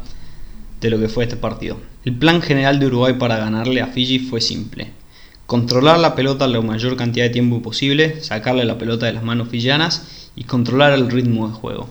de 0.81 0.89
lo 0.89 0.99
que 0.99 1.09
fue 1.09 1.23
este 1.23 1.35
partido. 1.37 1.77
El 2.05 2.15
plan 2.15 2.41
general 2.41 2.79
de 2.79 2.87
Uruguay 2.87 3.13
para 3.13 3.37
ganarle 3.37 3.81
a 3.81 3.87
Fiji 3.87 4.19
fue 4.19 4.39
simple. 4.39 4.91
Controlar 5.45 5.99
la 5.99 6.15
pelota 6.15 6.47
la 6.47 6.61
mayor 6.61 6.95
cantidad 6.95 7.25
de 7.25 7.31
tiempo 7.31 7.61
posible, 7.61 8.21
sacarle 8.21 8.65
la 8.65 8.77
pelota 8.77 9.05
de 9.05 9.13
las 9.13 9.23
manos 9.23 9.49
fillanas 9.49 10.29
y 10.35 10.43
controlar 10.43 10.93
el 10.93 11.09
ritmo 11.09 11.47
de 11.47 11.53
juego. 11.53 11.89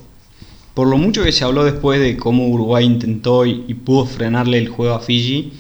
Por 0.77 0.89
lo 0.89 0.99
mucho 0.99 1.25
que 1.25 1.33
se 1.33 1.43
habló 1.43 1.65
después 1.65 1.99
de 1.99 2.19
cómo 2.19 2.49
Uruguay 2.49 2.85
intentó 2.85 3.47
y, 3.47 3.73
pudo 3.83 4.05
frenarle 4.05 4.59
el 4.59 4.69
juego 4.69 4.95
a 4.95 5.01
Fiji, 5.01 5.55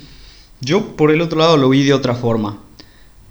yo 0.60 0.94
por 0.94 1.10
el 1.10 1.22
otro 1.22 1.38
lado 1.38 1.56
lo 1.56 1.70
vi 1.70 1.84
de 1.84 1.94
otra 1.94 2.14
forma. 2.14 2.58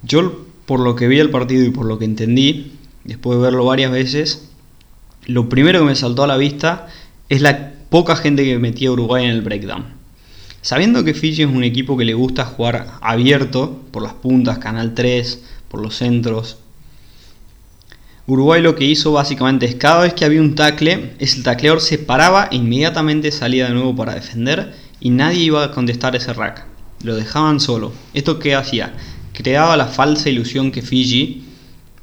Yo 0.02 0.46
por 0.66 0.80
lo 0.80 0.96
que 0.96 1.06
vi 1.06 1.20
el 1.20 1.30
partido 1.30 1.64
y 1.64 1.70
por 1.70 1.86
lo 1.86 1.96
que 1.96 2.04
entendí, 2.04 2.72
después 3.04 3.38
de 3.38 3.44
verlo 3.44 3.64
varias 3.64 3.92
veces, 3.92 4.48
lo 5.26 5.48
primero 5.48 5.78
que 5.78 5.84
me 5.84 5.94
saltó 5.94 6.24
a 6.24 6.26
la 6.26 6.36
vista 6.36 6.88
es 7.28 7.40
la 7.40 7.74
poca 7.88 8.16
gente 8.16 8.42
que 8.42 8.58
metía 8.58 8.88
a 8.88 8.92
Uruguay 8.92 9.24
en 9.24 9.30
el 9.30 9.42
breakdown. 9.42 9.84
Sabiendo 10.62 11.04
que 11.04 11.14
Fiji 11.14 11.42
es 11.42 11.48
un 11.48 11.62
equipo 11.62 11.96
que 11.96 12.04
le 12.04 12.14
gusta 12.14 12.46
jugar 12.46 12.94
abierto, 13.00 13.80
por 13.92 14.02
las 14.02 14.14
puntas, 14.14 14.58
canal 14.58 14.92
3, 14.92 15.40
por 15.68 15.80
los 15.80 15.94
centros, 15.94 16.58
Uruguay 18.28 18.60
lo 18.60 18.74
que 18.74 18.84
hizo 18.84 19.12
básicamente 19.12 19.66
es 19.66 19.76
cada 19.76 20.02
vez 20.02 20.12
que 20.12 20.24
había 20.24 20.40
un 20.40 20.56
tackle, 20.56 21.14
el 21.16 21.42
tacleador 21.44 21.80
se 21.80 21.96
paraba 21.96 22.48
e 22.50 22.56
inmediatamente 22.56 23.30
salía 23.30 23.68
de 23.68 23.74
nuevo 23.74 23.94
para 23.94 24.16
defender 24.16 24.74
y 24.98 25.10
nadie 25.10 25.44
iba 25.44 25.62
a 25.62 25.70
contestar 25.70 26.16
ese 26.16 26.32
rack. 26.32 26.66
Lo 27.04 27.14
dejaban 27.14 27.60
solo. 27.60 27.92
¿Esto 28.14 28.40
qué 28.40 28.56
hacía? 28.56 28.94
Creaba 29.32 29.76
la 29.76 29.86
falsa 29.86 30.28
ilusión 30.28 30.72
que 30.72 30.82
Fiji 30.82 31.44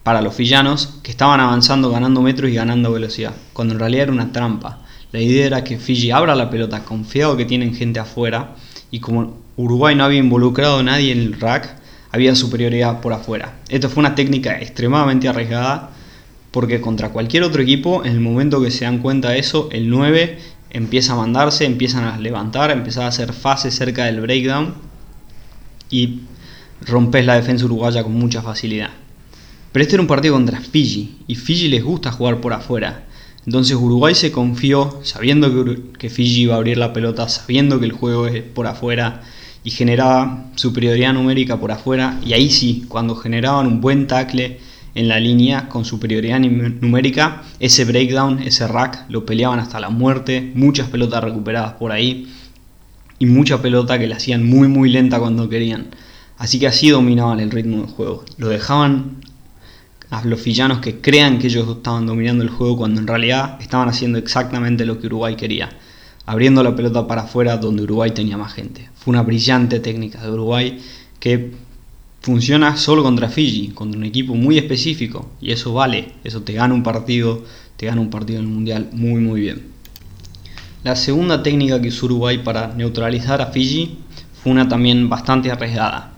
para 0.03 0.21
los 0.21 0.37
villanos 0.37 0.99
que 1.03 1.11
estaban 1.11 1.41
avanzando, 1.41 1.91
ganando 1.91 2.21
metros 2.21 2.49
y 2.49 2.53
ganando 2.53 2.93
velocidad, 2.93 3.33
cuando 3.51 3.73
en 3.73 3.81
realidad 3.81 4.03
era 4.03 4.13
una 4.13 4.31
trampa. 4.31 4.79
La 5.11 5.19
idea 5.19 5.45
era 5.45 5.63
que 5.65 5.77
Fiji 5.77 6.11
abra 6.11 6.35
la 6.35 6.49
pelota 6.49 6.85
confiado 6.85 7.35
que 7.35 7.43
tienen 7.43 7.75
gente 7.75 7.99
afuera 7.99 8.55
y 8.91 9.01
como 9.01 9.41
Uruguay 9.57 9.93
no 9.93 10.05
había 10.05 10.19
involucrado 10.19 10.79
a 10.79 10.83
nadie 10.83 11.11
en 11.11 11.19
el 11.19 11.37
rack, 11.37 11.75
había 12.13 12.33
superioridad 12.33 13.01
por 13.01 13.11
afuera. 13.11 13.55
Esto 13.67 13.89
fue 13.89 13.99
una 13.99 14.15
técnica 14.15 14.57
extremadamente 14.61 15.27
arriesgada 15.27 15.89
porque 16.53 16.81
contra 16.81 17.09
cualquier 17.09 17.41
otro 17.41 17.63
equipo, 17.63 18.05
en 18.05 18.11
el 18.11 18.19
momento 18.19 18.61
que 18.61 18.69
se 18.69 18.85
dan 18.85 18.99
cuenta 18.99 19.31
de 19.31 19.39
eso, 19.39 19.69
el 19.71 19.89
9 19.89 20.37
empieza 20.69 21.13
a 21.13 21.15
mandarse, 21.15 21.65
empiezan 21.65 22.03
a 22.03 22.19
levantar, 22.19 22.69
empieza 22.69 23.05
a 23.05 23.07
hacer 23.07 23.33
fases 23.33 23.73
cerca 23.73 24.05
del 24.05 24.21
breakdown 24.21 24.75
y 25.89 26.19
rompes 26.85 27.25
la 27.25 27.33
defensa 27.33 27.65
uruguaya 27.65 28.03
con 28.03 28.13
mucha 28.13 28.43
facilidad. 28.43 28.91
Pero 29.71 29.81
este 29.81 29.95
era 29.95 30.03
un 30.03 30.07
partido 30.07 30.35
contra 30.35 30.61
Fiji 30.61 31.23
y 31.25 31.33
Fiji 31.33 31.69
les 31.69 31.83
gusta 31.83 32.11
jugar 32.11 32.39
por 32.39 32.53
afuera. 32.53 33.05
Entonces 33.47 33.75
Uruguay 33.75 34.13
se 34.13 34.31
confió, 34.31 34.99
sabiendo 35.01 35.75
que, 35.97 36.11
Fiji 36.11 36.43
iba 36.43 36.53
a 36.53 36.57
abrir 36.57 36.77
la 36.77 36.93
pelota, 36.93 37.27
sabiendo 37.29 37.79
que 37.79 37.85
el 37.85 37.93
juego 37.93 38.27
es 38.27 38.43
por 38.43 38.67
afuera 38.67 39.23
y 39.63 39.71
generaba 39.71 40.51
superioridad 40.53 41.13
numérica 41.13 41.59
por 41.59 41.71
afuera. 41.71 42.19
Y 42.23 42.33
ahí 42.33 42.51
sí, 42.51 42.85
cuando 42.87 43.15
generaban 43.15 43.65
un 43.65 43.81
buen 43.81 44.05
tackle 44.05 44.59
en 44.95 45.07
la 45.07 45.19
línea 45.19 45.69
con 45.69 45.85
superioridad 45.85 46.39
numérica, 46.39 47.43
ese 47.59 47.85
breakdown, 47.85 48.39
ese 48.39 48.67
rack, 48.67 49.05
lo 49.09 49.25
peleaban 49.25 49.59
hasta 49.59 49.79
la 49.79 49.89
muerte. 49.89 50.51
Muchas 50.55 50.89
pelotas 50.89 51.23
recuperadas 51.23 51.73
por 51.73 51.91
ahí 51.91 52.27
y 53.19 53.25
mucha 53.25 53.61
pelota 53.61 53.97
que 53.97 54.07
la 54.07 54.17
hacían 54.17 54.45
muy 54.45 54.67
muy 54.67 54.89
lenta 54.89 55.19
cuando 55.19 55.49
querían. 55.49 55.87
Así 56.37 56.59
que 56.59 56.67
así 56.67 56.89
dominaban 56.89 57.39
el 57.39 57.51
ritmo 57.51 57.77
del 57.77 57.87
juego. 57.87 58.25
Lo 58.37 58.49
dejaban 58.49 59.17
a 60.09 60.23
los 60.25 60.43
villanos 60.43 60.79
que 60.79 61.01
crean 61.01 61.39
que 61.39 61.47
ellos 61.47 61.67
estaban 61.77 62.05
dominando 62.05 62.43
el 62.43 62.49
juego 62.49 62.77
cuando 62.77 63.01
en 63.01 63.07
realidad 63.07 63.57
estaban 63.61 63.89
haciendo 63.89 64.19
exactamente 64.19 64.85
lo 64.85 64.99
que 64.99 65.07
Uruguay 65.07 65.35
quería, 65.35 65.69
abriendo 66.25 66.61
la 66.61 66.75
pelota 66.75 67.07
para 67.07 67.23
afuera 67.23 67.57
donde 67.57 67.83
Uruguay 67.83 68.11
tenía 68.11 68.37
más 68.37 68.53
gente. 68.53 68.89
Fue 68.93 69.11
una 69.11 69.23
brillante 69.23 69.79
técnica 69.79 70.21
de 70.21 70.31
Uruguay 70.31 70.79
que 71.19 71.53
funciona 72.23 72.77
solo 72.77 73.03
contra 73.03 73.27
Fiji, 73.27 73.69
contra 73.69 73.99
un 73.99 74.05
equipo 74.05 74.33
muy 74.33 74.57
específico 74.57 75.29
y 75.41 75.51
eso 75.51 75.73
vale, 75.73 76.13
eso 76.23 76.41
te 76.41 76.53
gana 76.53 76.73
un 76.73 76.81
partido, 76.81 77.43
te 77.75 77.85
gana 77.85 77.99
un 77.99 78.09
partido 78.09 78.39
en 78.39 78.45
el 78.45 78.51
mundial 78.51 78.89
muy 78.93 79.19
muy 79.19 79.41
bien. 79.41 79.67
La 80.83 80.95
segunda 80.95 81.43
técnica 81.43 81.81
que 81.81 81.89
usó 81.89 82.05
Uruguay 82.05 82.39
para 82.39 82.73
neutralizar 82.73 83.41
a 83.41 83.47
Fiji 83.47 83.99
fue 84.41 84.53
una 84.53 84.69
también 84.69 85.09
bastante 85.09 85.51
arriesgada. 85.51 86.13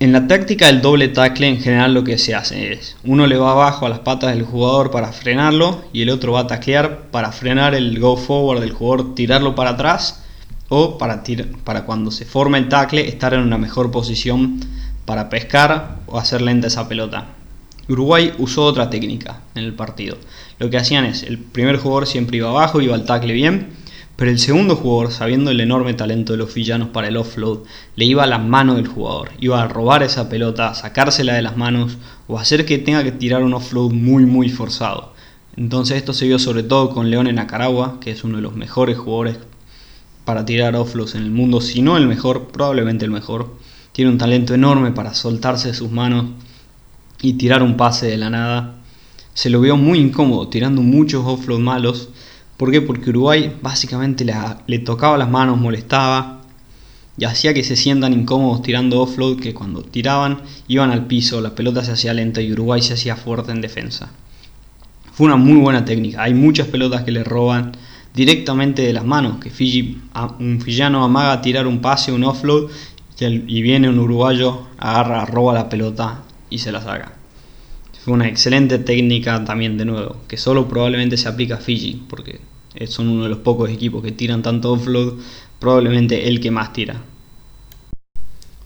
En 0.00 0.10
la 0.10 0.26
táctica 0.26 0.66
del 0.66 0.82
doble 0.82 1.06
tackle 1.06 1.46
en 1.46 1.60
general 1.60 1.94
lo 1.94 2.02
que 2.02 2.18
se 2.18 2.34
hace 2.34 2.72
es, 2.72 2.96
uno 3.04 3.28
le 3.28 3.36
va 3.36 3.52
abajo 3.52 3.86
a 3.86 3.88
las 3.88 4.00
patas 4.00 4.34
del 4.34 4.42
jugador 4.42 4.90
para 4.90 5.12
frenarlo 5.12 5.84
y 5.92 6.02
el 6.02 6.10
otro 6.10 6.32
va 6.32 6.40
a 6.40 6.46
taclear 6.48 7.10
para 7.12 7.30
frenar 7.30 7.76
el 7.76 8.00
go 8.00 8.16
forward 8.16 8.60
del 8.60 8.72
jugador, 8.72 9.14
tirarlo 9.14 9.54
para 9.54 9.70
atrás 9.70 10.21
o 10.74 10.96
para, 10.96 11.22
para 11.64 11.84
cuando 11.84 12.10
se 12.10 12.24
forma 12.24 12.56
el 12.56 12.70
tackle 12.70 13.06
estar 13.06 13.34
en 13.34 13.40
una 13.40 13.58
mejor 13.58 13.90
posición 13.90 14.58
para 15.04 15.28
pescar 15.28 15.98
o 16.06 16.18
hacer 16.18 16.40
lenta 16.40 16.68
esa 16.68 16.88
pelota. 16.88 17.26
Uruguay 17.90 18.32
usó 18.38 18.64
otra 18.64 18.88
técnica 18.88 19.42
en 19.54 19.64
el 19.64 19.74
partido. 19.74 20.16
Lo 20.58 20.70
que 20.70 20.78
hacían 20.78 21.04
es, 21.04 21.24
el 21.24 21.36
primer 21.36 21.76
jugador 21.76 22.06
siempre 22.06 22.38
iba 22.38 22.48
abajo, 22.48 22.80
iba 22.80 22.94
al 22.94 23.04
tackle 23.04 23.34
bien, 23.34 23.66
pero 24.16 24.30
el 24.30 24.38
segundo 24.38 24.74
jugador, 24.74 25.12
sabiendo 25.12 25.50
el 25.50 25.60
enorme 25.60 25.92
talento 25.92 26.32
de 26.32 26.38
los 26.38 26.54
villanos 26.54 26.88
para 26.88 27.08
el 27.08 27.18
offload, 27.18 27.64
le 27.96 28.06
iba 28.06 28.24
a 28.24 28.26
la 28.26 28.38
mano 28.38 28.74
del 28.76 28.86
jugador, 28.86 29.28
iba 29.40 29.62
a 29.62 29.68
robar 29.68 30.02
esa 30.02 30.30
pelota, 30.30 30.72
sacársela 30.72 31.34
de 31.34 31.42
las 31.42 31.58
manos 31.58 31.98
o 32.28 32.38
hacer 32.38 32.64
que 32.64 32.78
tenga 32.78 33.04
que 33.04 33.12
tirar 33.12 33.42
un 33.42 33.52
offload 33.52 33.90
muy 33.90 34.24
muy 34.24 34.48
forzado. 34.48 35.12
Entonces 35.54 35.98
esto 35.98 36.14
se 36.14 36.26
vio 36.26 36.38
sobre 36.38 36.62
todo 36.62 36.88
con 36.94 37.10
León 37.10 37.26
en 37.26 37.38
Acaragua, 37.38 37.98
que 38.00 38.10
es 38.10 38.24
uno 38.24 38.36
de 38.36 38.42
los 38.42 38.54
mejores 38.56 38.96
jugadores 38.96 39.36
para 40.24 40.44
tirar 40.44 40.76
offloads 40.76 41.14
en 41.14 41.22
el 41.22 41.30
mundo, 41.30 41.60
si 41.60 41.82
no 41.82 41.96
el 41.96 42.06
mejor, 42.06 42.48
probablemente 42.48 43.04
el 43.04 43.10
mejor. 43.10 43.56
Tiene 43.92 44.10
un 44.10 44.18
talento 44.18 44.54
enorme 44.54 44.92
para 44.92 45.14
soltarse 45.14 45.68
de 45.68 45.74
sus 45.74 45.90
manos 45.90 46.26
y 47.20 47.34
tirar 47.34 47.62
un 47.62 47.76
pase 47.76 48.06
de 48.06 48.16
la 48.16 48.30
nada. 48.30 48.76
Se 49.34 49.50
lo 49.50 49.60
vio 49.60 49.76
muy 49.76 49.98
incómodo, 49.98 50.48
tirando 50.48 50.82
muchos 50.82 51.24
offloads 51.26 51.62
malos 51.62 52.08
¿Por 52.62 52.70
qué? 52.70 52.80
Porque 52.80 53.10
Uruguay 53.10 53.56
básicamente 53.60 54.24
le 54.68 54.78
tocaba 54.78 55.18
las 55.18 55.28
manos, 55.28 55.58
molestaba 55.58 56.42
y 57.18 57.24
hacía 57.24 57.52
que 57.54 57.64
se 57.64 57.74
sientan 57.74 58.12
incómodos 58.12 58.62
tirando 58.62 59.00
offload 59.00 59.40
que 59.40 59.52
cuando 59.52 59.82
tiraban 59.82 60.42
iban 60.68 60.92
al 60.92 61.08
piso, 61.08 61.40
la 61.40 61.56
pelota 61.56 61.82
se 61.82 61.90
hacía 61.90 62.14
lenta 62.14 62.40
y 62.40 62.52
Uruguay 62.52 62.80
se 62.80 62.94
hacía 62.94 63.16
fuerte 63.16 63.50
en 63.50 63.62
defensa. 63.62 64.10
Fue 65.12 65.26
una 65.26 65.34
muy 65.34 65.56
buena 65.56 65.84
técnica. 65.84 66.22
Hay 66.22 66.34
muchas 66.34 66.68
pelotas 66.68 67.02
que 67.02 67.10
le 67.10 67.24
roban 67.24 67.72
directamente 68.14 68.82
de 68.82 68.92
las 68.92 69.04
manos, 69.04 69.38
que 69.38 69.50
Fiji, 69.50 70.02
un 70.38 70.60
fillano 70.60 71.04
amaga 71.04 71.40
tirar 71.40 71.66
un 71.66 71.80
pase, 71.80 72.12
un 72.12 72.24
offload 72.24 72.70
y 73.18 73.62
viene 73.62 73.88
un 73.88 73.98
uruguayo, 73.98 74.66
agarra, 74.78 75.24
roba 75.24 75.54
la 75.54 75.68
pelota 75.68 76.22
y 76.50 76.58
se 76.58 76.72
la 76.72 76.82
saca. 76.82 77.12
Fue 78.04 78.14
una 78.14 78.26
excelente 78.26 78.78
técnica 78.78 79.44
también 79.44 79.78
de 79.78 79.84
nuevo, 79.84 80.16
que 80.26 80.36
solo 80.36 80.66
probablemente 80.66 81.16
se 81.16 81.28
aplica 81.28 81.54
a 81.54 81.58
Fiji, 81.58 82.02
porque 82.08 82.40
son 82.86 83.08
uno 83.08 83.22
de 83.22 83.28
los 83.28 83.38
pocos 83.38 83.70
equipos 83.70 84.02
que 84.02 84.10
tiran 84.10 84.42
tanto 84.42 84.72
offload, 84.72 85.14
probablemente 85.60 86.26
el 86.26 86.40
que 86.40 86.50
más 86.50 86.72
tira. 86.72 87.00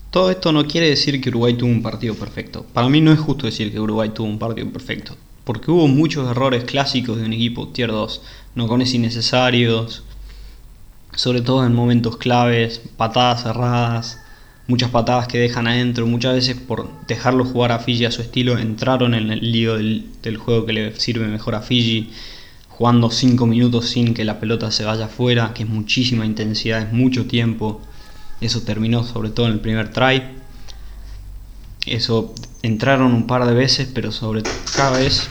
Todo 0.09 0.31
esto 0.31 0.51
no 0.51 0.65
quiere 0.65 0.89
decir 0.89 1.21
que 1.21 1.29
Uruguay 1.29 1.53
tuvo 1.53 1.69
un 1.69 1.83
partido 1.83 2.15
perfecto. 2.15 2.65
Para 2.73 2.89
mí 2.89 2.99
no 2.99 3.11
es 3.11 3.19
justo 3.19 3.45
decir 3.45 3.71
que 3.71 3.79
Uruguay 3.79 4.09
tuvo 4.09 4.27
un 4.27 4.39
partido 4.39 4.71
perfecto, 4.71 5.15
porque 5.47 5.71
hubo 5.71 5.87
muchos 5.87 6.29
errores 6.29 6.65
clásicos 6.65 7.17
de 7.17 7.23
un 7.23 7.31
equipo 7.31 7.69
tier 7.69 7.89
2, 7.89 8.21
no 8.55 8.67
con 8.67 8.81
innecesarios, 8.81 10.03
sobre 11.15 11.39
todo 11.39 11.65
en 11.65 11.73
momentos 11.73 12.17
claves, 12.17 12.81
patadas 12.97 13.43
cerradas, 13.43 14.19
muchas 14.67 14.91
patadas 14.91 15.29
que 15.29 15.37
dejan 15.37 15.67
adentro, 15.67 16.05
muchas 16.05 16.33
veces 16.33 16.57
por 16.57 16.89
dejarlo 17.07 17.45
jugar 17.45 17.71
a 17.71 17.79
Fiji 17.79 18.03
a 18.03 18.11
su 18.11 18.21
estilo, 18.21 18.57
entraron 18.57 19.13
en 19.13 19.31
el 19.31 19.53
lío 19.53 19.77
del, 19.77 20.07
del 20.21 20.35
juego 20.35 20.65
que 20.65 20.73
le 20.73 20.99
sirve 20.99 21.27
mejor 21.27 21.55
a 21.55 21.61
Fiji 21.61 22.09
jugando 22.67 23.09
5 23.09 23.45
minutos 23.45 23.87
sin 23.87 24.13
que 24.13 24.25
la 24.25 24.41
pelota 24.41 24.69
se 24.69 24.83
vaya 24.83 25.05
afuera, 25.05 25.53
que 25.53 25.63
es 25.63 25.69
muchísima 25.69 26.25
intensidad, 26.25 26.81
es 26.81 26.91
mucho 26.91 27.25
tiempo. 27.25 27.79
Eso 28.41 28.63
terminó 28.63 29.05
sobre 29.05 29.29
todo 29.29 29.45
en 29.45 29.53
el 29.53 29.61
primer 29.61 29.93
try. 29.93 30.23
Eso 31.87 32.33
entraron 32.63 33.13
un 33.13 33.27
par 33.27 33.45
de 33.45 33.53
veces, 33.53 33.89
pero 33.93 34.11
sobre 34.11 34.43
cada 34.75 34.99
vez 34.99 35.29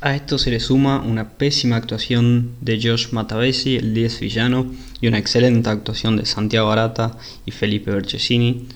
a 0.00 0.16
esto 0.16 0.38
se 0.38 0.50
le 0.50 0.60
suma 0.60 1.00
una 1.00 1.30
pésima 1.30 1.76
actuación 1.76 2.52
de 2.60 2.80
Josh 2.82 3.12
Matavesi, 3.12 3.76
el 3.76 3.94
10 3.94 4.20
villano, 4.20 4.66
y 5.00 5.08
una 5.08 5.18
excelente 5.18 5.68
actuación 5.68 6.16
de 6.16 6.26
Santiago 6.26 6.70
Arata 6.70 7.18
y 7.44 7.50
Felipe 7.50 7.90
Berchesini, 7.90 8.66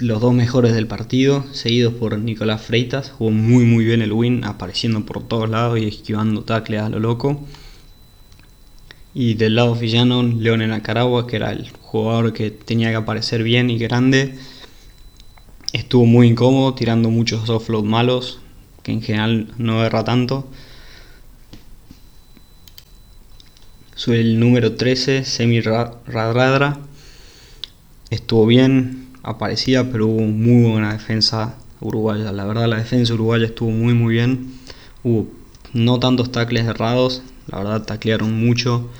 los 0.00 0.20
dos 0.20 0.34
mejores 0.34 0.74
del 0.74 0.86
partido, 0.86 1.44
seguidos 1.52 1.94
por 1.94 2.18
Nicolás 2.18 2.62
Freitas. 2.62 3.10
Jugó 3.10 3.30
muy 3.30 3.64
muy 3.64 3.84
bien 3.84 4.02
el 4.02 4.12
win, 4.12 4.44
apareciendo 4.44 5.06
por 5.06 5.26
todos 5.26 5.48
lados 5.48 5.78
y 5.78 5.86
esquivando 5.86 6.42
tacles 6.42 6.82
a 6.82 6.88
lo 6.88 6.98
loco. 7.00 7.40
Y 9.14 9.34
del 9.34 9.54
lado 9.54 9.74
villano, 9.74 10.22
León 10.22 10.62
en 10.62 10.72
Acaragua, 10.72 11.26
que 11.26 11.36
era 11.36 11.52
el 11.52 11.70
jugador 11.80 12.32
que 12.32 12.50
tenía 12.50 12.90
que 12.90 12.96
aparecer 12.96 13.42
bien 13.42 13.70
y 13.70 13.78
grande. 13.78 14.34
Estuvo 15.74 16.06
muy 16.06 16.28
incómodo, 16.28 16.74
tirando 16.74 17.10
muchos 17.10 17.50
offload 17.50 17.82
malos, 17.82 18.38
que 18.84 18.92
en 18.92 19.02
general 19.02 19.52
no 19.58 19.84
erra 19.84 20.04
tanto. 20.04 20.46
Soy 23.96 24.18
el 24.18 24.38
número 24.38 24.76
13, 24.76 25.24
Semi 25.24 25.60
Radradra. 25.60 26.78
Estuvo 28.08 28.46
bien, 28.46 29.08
aparecía, 29.24 29.90
pero 29.90 30.06
hubo 30.06 30.20
muy 30.20 30.70
buena 30.70 30.92
defensa 30.92 31.56
uruguaya. 31.80 32.30
La 32.30 32.44
verdad, 32.44 32.68
la 32.68 32.76
defensa 32.76 33.12
uruguaya 33.12 33.46
estuvo 33.46 33.70
muy, 33.70 33.94
muy 33.94 34.14
bien. 34.14 34.54
Hubo 35.02 35.26
no 35.72 35.98
tantos 35.98 36.30
tacles 36.30 36.66
errados, 36.66 37.24
la 37.48 37.58
verdad, 37.58 37.82
taclearon 37.82 38.32
mucho, 38.32 38.90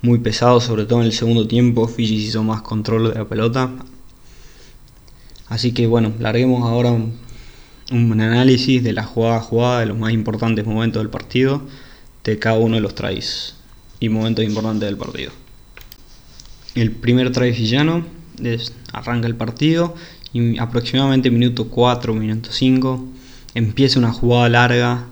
muy 0.00 0.20
pesado, 0.20 0.58
sobre 0.62 0.86
todo 0.86 1.00
en 1.00 1.04
el 1.04 1.12
segundo 1.12 1.46
tiempo. 1.46 1.86
Fiji 1.86 2.14
hizo 2.14 2.42
más 2.42 2.62
control 2.62 3.10
de 3.10 3.18
la 3.18 3.28
pelota. 3.28 3.70
Así 5.48 5.72
que 5.72 5.86
bueno, 5.86 6.12
larguemos 6.18 6.62
ahora 6.62 6.90
un, 6.90 7.14
análisis 7.90 8.82
de 8.82 8.92
la 8.92 9.04
jugada 9.04 9.36
a 9.36 9.40
jugada, 9.40 9.80
de 9.80 9.86
los 9.86 9.98
más 9.98 10.12
importantes 10.12 10.66
momentos 10.66 11.02
del 11.02 11.10
partido, 11.10 11.62
de 12.24 12.38
cada 12.38 12.58
uno 12.58 12.76
de 12.76 12.80
los 12.80 12.94
tries 12.94 13.54
y 14.00 14.08
momentos 14.08 14.44
importantes 14.44 14.88
del 14.88 14.96
partido. 14.96 15.32
El 16.74 16.90
primer 16.90 17.30
try 17.30 17.52
villano 17.52 18.04
arranca 18.92 19.26
el 19.26 19.36
partido 19.36 19.94
y 20.32 20.58
aproximadamente 20.58 21.30
minuto 21.30 21.68
4, 21.68 22.14
minuto 22.14 22.50
5 22.50 23.04
empieza 23.54 23.98
una 23.98 24.12
jugada 24.12 24.48
larga 24.48 25.06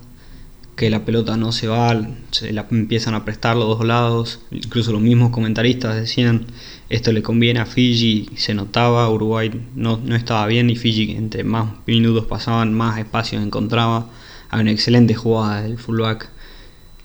que 0.77 0.89
la 0.89 1.05
pelota 1.05 1.37
no 1.37 1.53
se 1.53 1.69
va, 1.69 2.09
se 2.31 2.53
la 2.53 2.67
empiezan 2.71 3.15
a 3.15 3.25
prestar 3.25 3.57
los 3.57 3.67
dos 3.67 3.87
lados, 3.87 4.41
incluso 4.51 4.93
los 4.93 5.03
mismos 5.03 5.31
comentaristas 5.31 5.95
decían 5.95 6.47
esto 6.89 7.13
le 7.13 7.23
conviene 7.23 7.61
a 7.61 7.67
Fiji, 7.67 8.31
se 8.37 8.55
notaba, 8.55 9.09
Uruguay 9.11 9.51
no, 9.75 10.01
no 10.03 10.17
estaba 10.17 10.47
bien 10.47 10.71
y 10.71 10.77
Fiji 10.77 11.13
entre 11.13 11.45
más 11.45 11.71
minutos 11.87 12.27
pasaban, 12.27 12.73
más 12.73 12.99
espacios 12.99 13.43
encontraba, 13.43 14.09
hay 14.51 14.61
una 14.63 14.73
excelente 14.73 15.15
jugada 15.15 15.63
del 15.63 15.79
fullback 15.79 16.31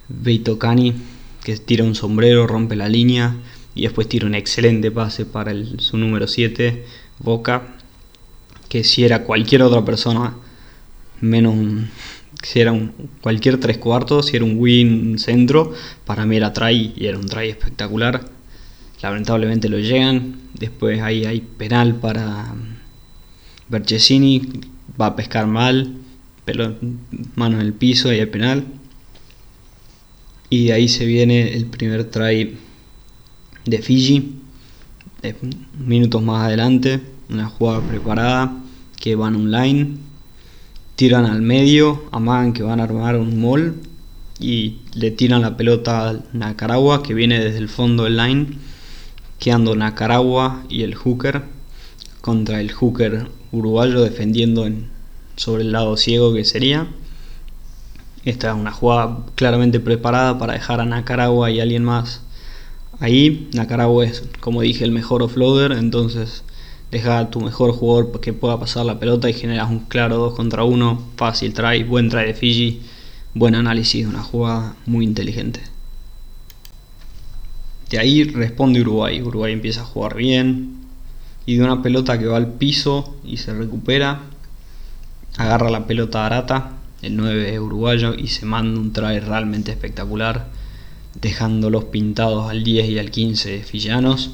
Beito 0.08 0.58
Cani 0.58 0.94
que 1.44 1.58
tira 1.58 1.84
un 1.84 1.96
sombrero, 1.96 2.48
rompe 2.48 2.76
la 2.76 2.90
línea 2.90 3.36
y 3.76 3.84
después 3.84 4.08
tira 4.10 4.28
un 4.28 4.36
excelente 4.36 4.92
pase 4.92 5.26
para 5.26 5.54
su 5.78 5.98
número 5.98 6.28
7, 6.28 6.86
Boca, 7.20 7.76
que 8.70 8.84
si 8.84 9.04
era 9.04 9.24
cualquier 9.24 9.62
otra 9.62 9.86
persona, 9.86 10.36
menos 11.22 11.54
un, 11.54 11.90
si 12.44 12.60
era 12.60 12.72
un, 12.72 12.94
cualquier 13.22 13.60
tres 13.60 13.78
cuartos, 13.78 14.28
si 14.28 14.36
era 14.36 14.46
un 14.46 14.58
win 14.58 15.20
centro, 15.20 15.74
para 16.06 16.26
mí 16.26 16.38
era 16.38 16.54
try 16.54 16.94
y 16.96 17.06
era 17.06 17.18
un 17.18 17.28
try 17.28 17.50
espectacular. 17.50 18.30
Lamentablemente 19.02 19.70
lo 19.70 19.80
llegan, 19.80 20.40
después 20.54 21.02
ahí 21.02 21.26
hay 21.26 21.42
penal 21.42 21.96
para 21.96 22.56
Berchesini, 23.70 24.42
va 25.00 25.08
a 25.08 25.16
pescar 25.16 25.48
mal, 25.48 25.98
pero 26.46 26.76
mano 27.36 27.60
en 27.60 27.66
el 27.66 27.74
piso 27.74 28.12
y 28.14 28.18
el 28.18 28.30
penal. 28.30 28.66
Y 30.50 30.72
ahí 30.72 30.88
se 30.88 31.06
viene 31.06 31.54
el 31.54 31.66
primer 31.66 32.06
try 32.06 32.58
de 33.66 33.82
Fiji, 33.82 34.38
minutos 35.78 36.24
más 36.24 36.46
adelante, 36.46 37.02
una 37.30 37.48
jugada 37.48 37.82
preparada 37.82 38.64
que 39.00 39.16
van 39.16 39.36
online, 39.36 39.98
tiran 40.98 41.28
al 41.28 41.44
medio, 41.44 42.06
amagan 42.12 42.54
que 42.54 42.64
van 42.64 42.80
a 42.80 42.84
armar 42.84 43.18
un 43.18 43.40
mall 43.40 43.76
y 44.40 44.78
le 44.96 45.12
tiran 45.12 45.44
la 45.44 45.56
pelota 45.56 46.10
a 46.10 46.16
Nacaragua 46.34 47.04
que 47.04 47.14
viene 47.14 47.40
desde 47.40 47.60
el 47.60 47.70
fondo 47.70 48.06
del 48.06 48.18
line, 48.18 48.58
quedando 49.38 49.76
Nacaragua 49.76 50.64
y 50.70 50.82
el 50.82 50.96
hooker 50.96 51.44
contra 52.22 52.60
el 52.60 52.72
hooker 52.72 53.28
uruguayo 53.52 54.02
defendiendo 54.02 54.66
en, 54.66 54.90
sobre 55.36 55.62
el 55.62 55.72
lado 55.72 55.98
ciego 55.98 56.34
que 56.34 56.44
sería. 56.44 56.88
Esta 58.26 58.50
es 58.50 58.56
una 58.56 58.72
jugada 58.72 59.20
claramente 59.36 59.80
preparada 59.80 60.40
para 60.40 60.54
dejar 60.54 60.82
a 60.82 60.86
Nacaragua 60.86 61.52
y 61.52 61.60
alguien 61.60 61.84
más 61.84 62.24
ahí. 63.00 63.50
Nacaragua 63.54 64.04
es, 64.04 64.24
como 64.40 64.62
dije, 64.62 64.84
el 64.84 64.92
mejor 64.92 65.22
offloader, 65.22 65.74
entonces 65.74 66.44
deja 66.92 67.30
tu 67.30 67.42
mejor 67.42 67.72
jugador 67.72 68.20
que 68.22 68.34
pueda 68.34 68.60
pasar 68.60 68.86
la 68.86 69.00
pelota 69.00 69.30
y 69.30 69.34
generas 69.34 69.70
un 69.70 69.80
claro 69.80 70.18
2 70.18 70.36
contra 70.36 70.64
1, 70.64 71.02
fácil 71.18 71.54
try, 71.54 71.84
buen 71.84 72.10
try 72.10 72.26
de 72.26 72.34
Fiji, 72.34 72.82
buen 73.34 73.56
análisis, 73.56 74.06
una 74.06 74.24
jugada 74.24 74.76
muy 74.86 75.06
inteligente. 75.06 75.62
De 77.90 78.00
ahí 78.00 78.24
responde 78.24 78.82
Uruguay, 78.82 79.22
Uruguay 79.22 79.54
empieza 79.54 79.82
a 79.82 79.86
jugar 79.86 80.16
bien 80.16 80.78
y 81.46 81.56
de 81.56 81.64
una 81.64 81.82
pelota 81.82 82.20
que 82.20 82.26
va 82.26 82.38
al 82.38 82.54
piso 82.54 83.16
y 83.24 83.38
se 83.38 83.54
recupera, 83.54 84.22
agarra 85.38 85.70
la 85.70 85.88
pelota 85.88 86.26
Arata, 86.26 86.74
el 87.02 87.16
9 87.16 87.60
uruguayo, 87.60 88.14
y 88.16 88.28
se 88.28 88.46
manda 88.46 88.80
un 88.80 88.92
try 88.92 89.20
realmente 89.20 89.72
espectacular, 89.72 90.50
dejándolos 91.22 91.86
pintados 91.86 92.50
al 92.50 92.64
10 92.64 92.90
y 92.90 93.00
al 93.00 93.12
15 93.12 93.64
fillanos 93.64 94.32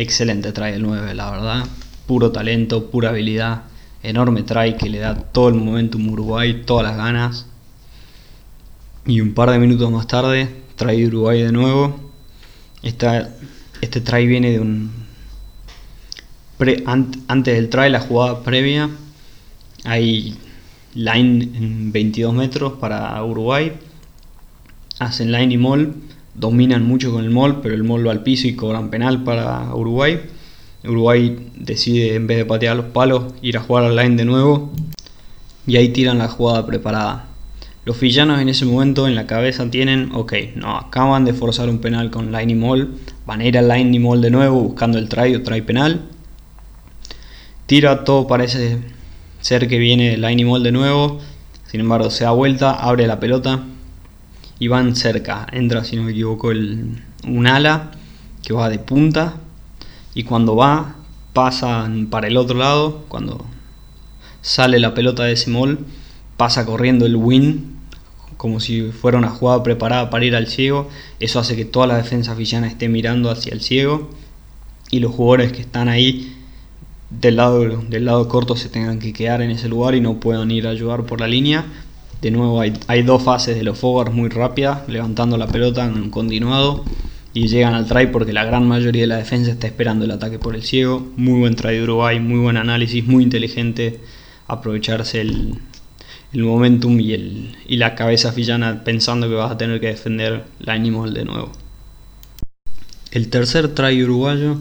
Excelente 0.00 0.52
try 0.52 0.70
el 0.70 0.80
9, 0.80 1.12
la 1.12 1.30
verdad. 1.30 1.66
Puro 2.06 2.32
talento, 2.32 2.90
pura 2.90 3.10
habilidad. 3.10 3.64
Enorme 4.02 4.44
try 4.44 4.78
que 4.78 4.88
le 4.88 4.98
da 4.98 5.14
todo 5.14 5.50
el 5.50 5.56
momentum 5.56 6.08
Uruguay, 6.08 6.62
todas 6.64 6.86
las 6.86 6.96
ganas. 6.96 7.44
Y 9.04 9.20
un 9.20 9.34
par 9.34 9.50
de 9.50 9.58
minutos 9.58 9.90
más 9.90 10.06
tarde, 10.06 10.48
try 10.76 11.04
Uruguay 11.04 11.42
de 11.42 11.52
nuevo. 11.52 12.00
Esta, 12.82 13.28
este 13.82 14.00
try 14.00 14.26
viene 14.26 14.52
de 14.52 14.60
un... 14.60 14.90
antes 16.86 17.54
del 17.54 17.68
try, 17.68 17.90
la 17.90 18.00
jugada 18.00 18.42
previa, 18.42 18.88
hay 19.84 20.34
line 20.94 21.42
en 21.58 21.92
22 21.92 22.32
metros 22.32 22.72
para 22.80 23.22
Uruguay. 23.22 23.74
Hacen 24.98 25.30
line 25.30 25.52
y 25.52 25.58
mall 25.58 25.94
dominan 26.40 26.84
mucho 26.86 27.12
con 27.12 27.22
el 27.22 27.30
mall, 27.30 27.60
pero 27.60 27.74
el 27.74 27.84
mall 27.84 28.06
va 28.06 28.12
al 28.12 28.22
piso 28.22 28.48
y 28.48 28.56
cobran 28.56 28.90
penal 28.90 29.22
para 29.22 29.74
Uruguay. 29.74 30.20
Uruguay 30.82 31.50
decide, 31.54 32.14
en 32.14 32.26
vez 32.26 32.38
de 32.38 32.46
patear 32.46 32.76
los 32.76 32.86
palos, 32.86 33.34
ir 33.42 33.58
a 33.58 33.60
jugar 33.60 33.84
al 33.84 33.94
line 33.94 34.16
de 34.16 34.24
nuevo. 34.24 34.72
Y 35.66 35.76
ahí 35.76 35.90
tiran 35.90 36.18
la 36.18 36.28
jugada 36.28 36.64
preparada. 36.66 37.26
Los 37.84 38.00
villanos 38.00 38.40
en 38.40 38.48
ese 38.48 38.64
momento 38.64 39.06
en 39.06 39.14
la 39.14 39.26
cabeza 39.26 39.70
tienen, 39.70 40.10
ok, 40.14 40.32
no, 40.56 40.78
acaban 40.78 41.24
de 41.24 41.34
forzar 41.34 41.68
un 41.68 41.78
penal 41.78 42.10
con 42.10 42.32
line 42.32 42.52
y 42.52 42.54
mall. 42.54 42.94
Van 43.26 43.40
a 43.40 43.44
ir 43.44 43.58
al 43.58 43.68
line 43.68 43.94
y 43.94 43.98
mall 43.98 44.22
de 44.22 44.30
nuevo 44.30 44.60
buscando 44.60 44.98
el 44.98 45.08
try 45.08 45.34
o 45.34 45.42
try 45.42 45.60
penal. 45.60 46.00
Tira, 47.66 48.04
todo 48.04 48.26
parece 48.26 48.78
ser 49.40 49.68
que 49.68 49.78
viene 49.78 50.16
line 50.16 50.42
y 50.42 50.44
mall 50.44 50.62
de 50.62 50.72
nuevo. 50.72 51.20
Sin 51.70 51.80
embargo, 51.80 52.10
se 52.10 52.24
da 52.24 52.32
vuelta, 52.32 52.72
abre 52.72 53.06
la 53.06 53.20
pelota, 53.20 53.64
y 54.60 54.68
van 54.68 54.94
cerca. 54.94 55.48
Entra, 55.50 55.82
si 55.82 55.96
no 55.96 56.04
me 56.04 56.12
equivoco, 56.12 56.52
el, 56.52 57.02
un 57.26 57.46
ala 57.48 57.90
que 58.44 58.52
va 58.52 58.68
de 58.68 58.78
punta 58.78 59.34
y 60.14 60.22
cuando 60.22 60.54
va 60.54 60.94
pasan 61.32 62.06
para 62.06 62.28
el 62.28 62.36
otro 62.36 62.58
lado, 62.58 63.04
cuando 63.08 63.44
sale 64.42 64.78
la 64.78 64.94
pelota 64.94 65.24
de 65.24 65.32
ese 65.32 65.50
mall, 65.50 65.78
pasa 66.36 66.64
corriendo 66.64 67.06
el 67.06 67.16
win 67.16 67.78
como 68.36 68.58
si 68.58 68.90
fuera 68.90 69.18
una 69.18 69.28
jugada 69.28 69.62
preparada 69.62 70.08
para 70.10 70.24
ir 70.24 70.34
al 70.34 70.46
ciego. 70.46 70.88
Eso 71.20 71.40
hace 71.40 71.56
que 71.56 71.64
toda 71.64 71.86
la 71.86 71.96
defensa 71.96 72.34
villana 72.34 72.68
esté 72.68 72.88
mirando 72.88 73.30
hacia 73.30 73.52
el 73.52 73.60
ciego 73.60 74.10
y 74.90 75.00
los 75.00 75.12
jugadores 75.12 75.52
que 75.52 75.60
están 75.60 75.88
ahí 75.88 76.36
del 77.10 77.36
lado, 77.36 77.60
del 77.60 78.04
lado 78.04 78.28
corto 78.28 78.56
se 78.56 78.68
tengan 78.68 78.98
que 78.98 79.12
quedar 79.12 79.42
en 79.42 79.50
ese 79.50 79.68
lugar 79.68 79.94
y 79.94 80.00
no 80.00 80.20
puedan 80.20 80.50
ir 80.50 80.66
a 80.66 80.70
ayudar 80.70 81.04
por 81.04 81.20
la 81.20 81.28
línea 81.28 81.66
de 82.20 82.30
nuevo 82.30 82.60
hay, 82.60 83.02
dos 83.02 83.22
fases 83.22 83.56
de 83.56 83.62
los 83.62 83.78
forwards 83.78 84.14
muy 84.14 84.28
rápidas, 84.28 84.86
levantando 84.88 85.38
la 85.38 85.46
pelota 85.46 85.84
en 85.84 86.10
continuado 86.10 86.84
y 87.32 87.48
llegan 87.48 87.74
al 87.74 87.86
try 87.86 88.08
porque 88.08 88.32
la 88.32 88.44
gran 88.44 88.66
mayoría 88.66 89.02
de 89.02 89.06
la 89.06 89.16
defensa 89.16 89.50
está 89.50 89.66
esperando 89.66 90.04
el 90.04 90.10
ataque 90.10 90.38
por 90.38 90.54
el 90.54 90.62
ciego. 90.62 91.06
Muy 91.16 91.40
buen 91.40 91.56
try 91.56 91.80
Uruguay, 91.80 92.20
muy 92.20 92.38
buen 92.40 92.56
análisis, 92.56 93.06
muy 93.06 93.24
inteligente 93.24 94.00
aprovecharse 94.48 95.20
el, 95.20 95.54
el 96.32 96.42
momentum 96.42 97.00
y, 97.00 97.14
el, 97.14 97.56
y 97.66 97.76
la 97.76 97.94
cabeza 97.94 98.32
fillana 98.32 98.84
pensando 98.84 99.28
que 99.28 99.34
vas 99.34 99.52
a 99.52 99.58
tener 99.58 99.80
que 99.80 99.86
defender 99.86 100.44
la 100.58 100.74
animal 100.74 101.14
de 101.14 101.24
nuevo. 101.24 101.52
El 103.12 103.28
tercer 103.28 103.74
try 103.74 104.02
uruguayo 104.02 104.58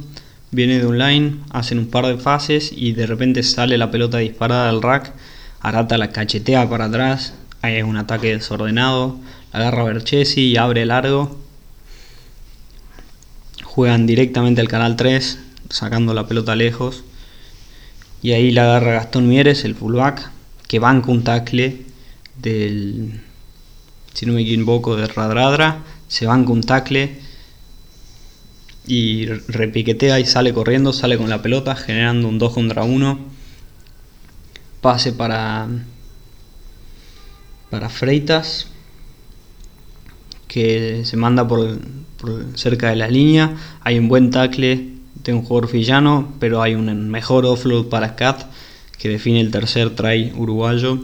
viene 0.51 0.79
de 0.79 0.85
un 0.85 0.97
line, 0.97 1.39
hacen 1.49 1.77
un 1.77 1.87
par 1.87 2.05
de 2.07 2.17
fases 2.17 2.71
y 2.75 2.93
de 2.93 3.05
repente 3.05 3.43
sale 3.43 3.77
la 3.77 3.91
pelota 3.91 4.19
disparada 4.19 4.69
al 4.69 4.81
rack, 4.81 5.13
Arata 5.61 5.97
la 5.97 6.11
cachetea 6.11 6.69
para 6.69 6.85
atrás, 6.85 7.33
hay 7.61 7.81
un 7.81 7.97
ataque 7.97 8.33
desordenado. 8.33 9.19
Agarra 9.51 9.83
Berchesi 9.83 10.51
y 10.51 10.57
abre 10.57 10.85
largo. 10.85 11.37
Juegan 13.63 14.05
directamente 14.05 14.61
al 14.61 14.67
canal 14.67 14.95
3, 14.95 15.39
sacando 15.69 16.13
la 16.13 16.27
pelota 16.27 16.55
lejos. 16.55 17.03
Y 18.21 18.31
ahí 18.31 18.51
la 18.51 18.63
agarra 18.63 18.93
Gastón 18.93 19.27
Mieres, 19.27 19.63
el 19.63 19.75
fullback, 19.75 20.29
que 20.67 20.79
banca 20.79 21.11
un 21.11 21.23
tackle 21.23 21.85
del. 22.37 23.21
Si 24.13 24.25
no 24.25 24.33
me 24.33 24.41
equivoco, 24.41 24.95
de 24.95 25.07
Radradra. 25.07 25.83
Se 26.07 26.25
banca 26.25 26.51
un 26.51 26.63
tackle 26.63 27.19
y 28.87 29.27
repiquetea 29.27 30.19
y 30.19 30.25
sale 30.25 30.53
corriendo, 30.53 30.93
sale 30.93 31.17
con 31.17 31.29
la 31.29 31.41
pelota, 31.41 31.75
generando 31.75 32.27
un 32.27 32.39
2 32.39 32.53
contra 32.53 32.83
1. 32.83 33.19
Pase 34.81 35.13
para 35.13 35.67
para 37.69 37.89
Freitas 37.89 38.67
que 40.47 41.05
se 41.05 41.15
manda 41.15 41.47
por, 41.47 41.79
cerca 42.55 42.89
de 42.89 42.95
la 42.95 43.07
línea. 43.07 43.55
Hay 43.81 43.97
un 43.97 44.09
buen 44.09 44.31
tackle 44.31 44.95
de 45.23 45.33
un 45.33 45.43
jugador 45.43 45.69
fillano, 45.69 46.33
pero 46.39 46.61
hay 46.61 46.75
un 46.75 47.09
mejor 47.09 47.45
offload 47.45 47.87
para 47.87 48.15
Cat 48.15 48.43
que 48.97 49.09
define 49.09 49.39
el 49.39 49.51
tercer 49.51 49.95
try 49.95 50.33
uruguayo 50.35 50.99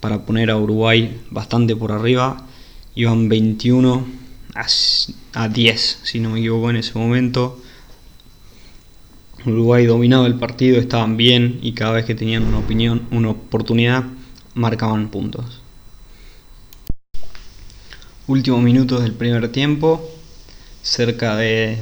para 0.00 0.24
poner 0.24 0.50
a 0.50 0.56
Uruguay 0.56 1.20
bastante 1.30 1.76
por 1.76 1.92
arriba. 1.92 2.46
Iban 2.94 3.28
21 3.28 4.04
a, 5.34 5.48
10, 5.48 6.00
si 6.02 6.18
no 6.18 6.30
me 6.30 6.40
equivoco 6.40 6.70
en 6.70 6.76
ese 6.76 6.98
momento. 6.98 7.60
Uruguay 9.44 9.86
dominaba 9.86 10.26
el 10.26 10.36
partido, 10.36 10.78
estaban 10.78 11.16
bien 11.16 11.60
y 11.62 11.72
cada 11.72 11.92
vez 11.92 12.04
que 12.04 12.14
tenían 12.14 12.44
una 12.44 12.58
opinión, 12.58 13.02
una 13.12 13.30
oportunidad, 13.30 14.04
marcaban 14.54 15.08
puntos. 15.08 15.65
Últimos 18.28 18.60
minutos 18.60 19.02
del 19.02 19.12
primer 19.12 19.52
tiempo, 19.52 20.04
cerca 20.82 21.36
de 21.36 21.78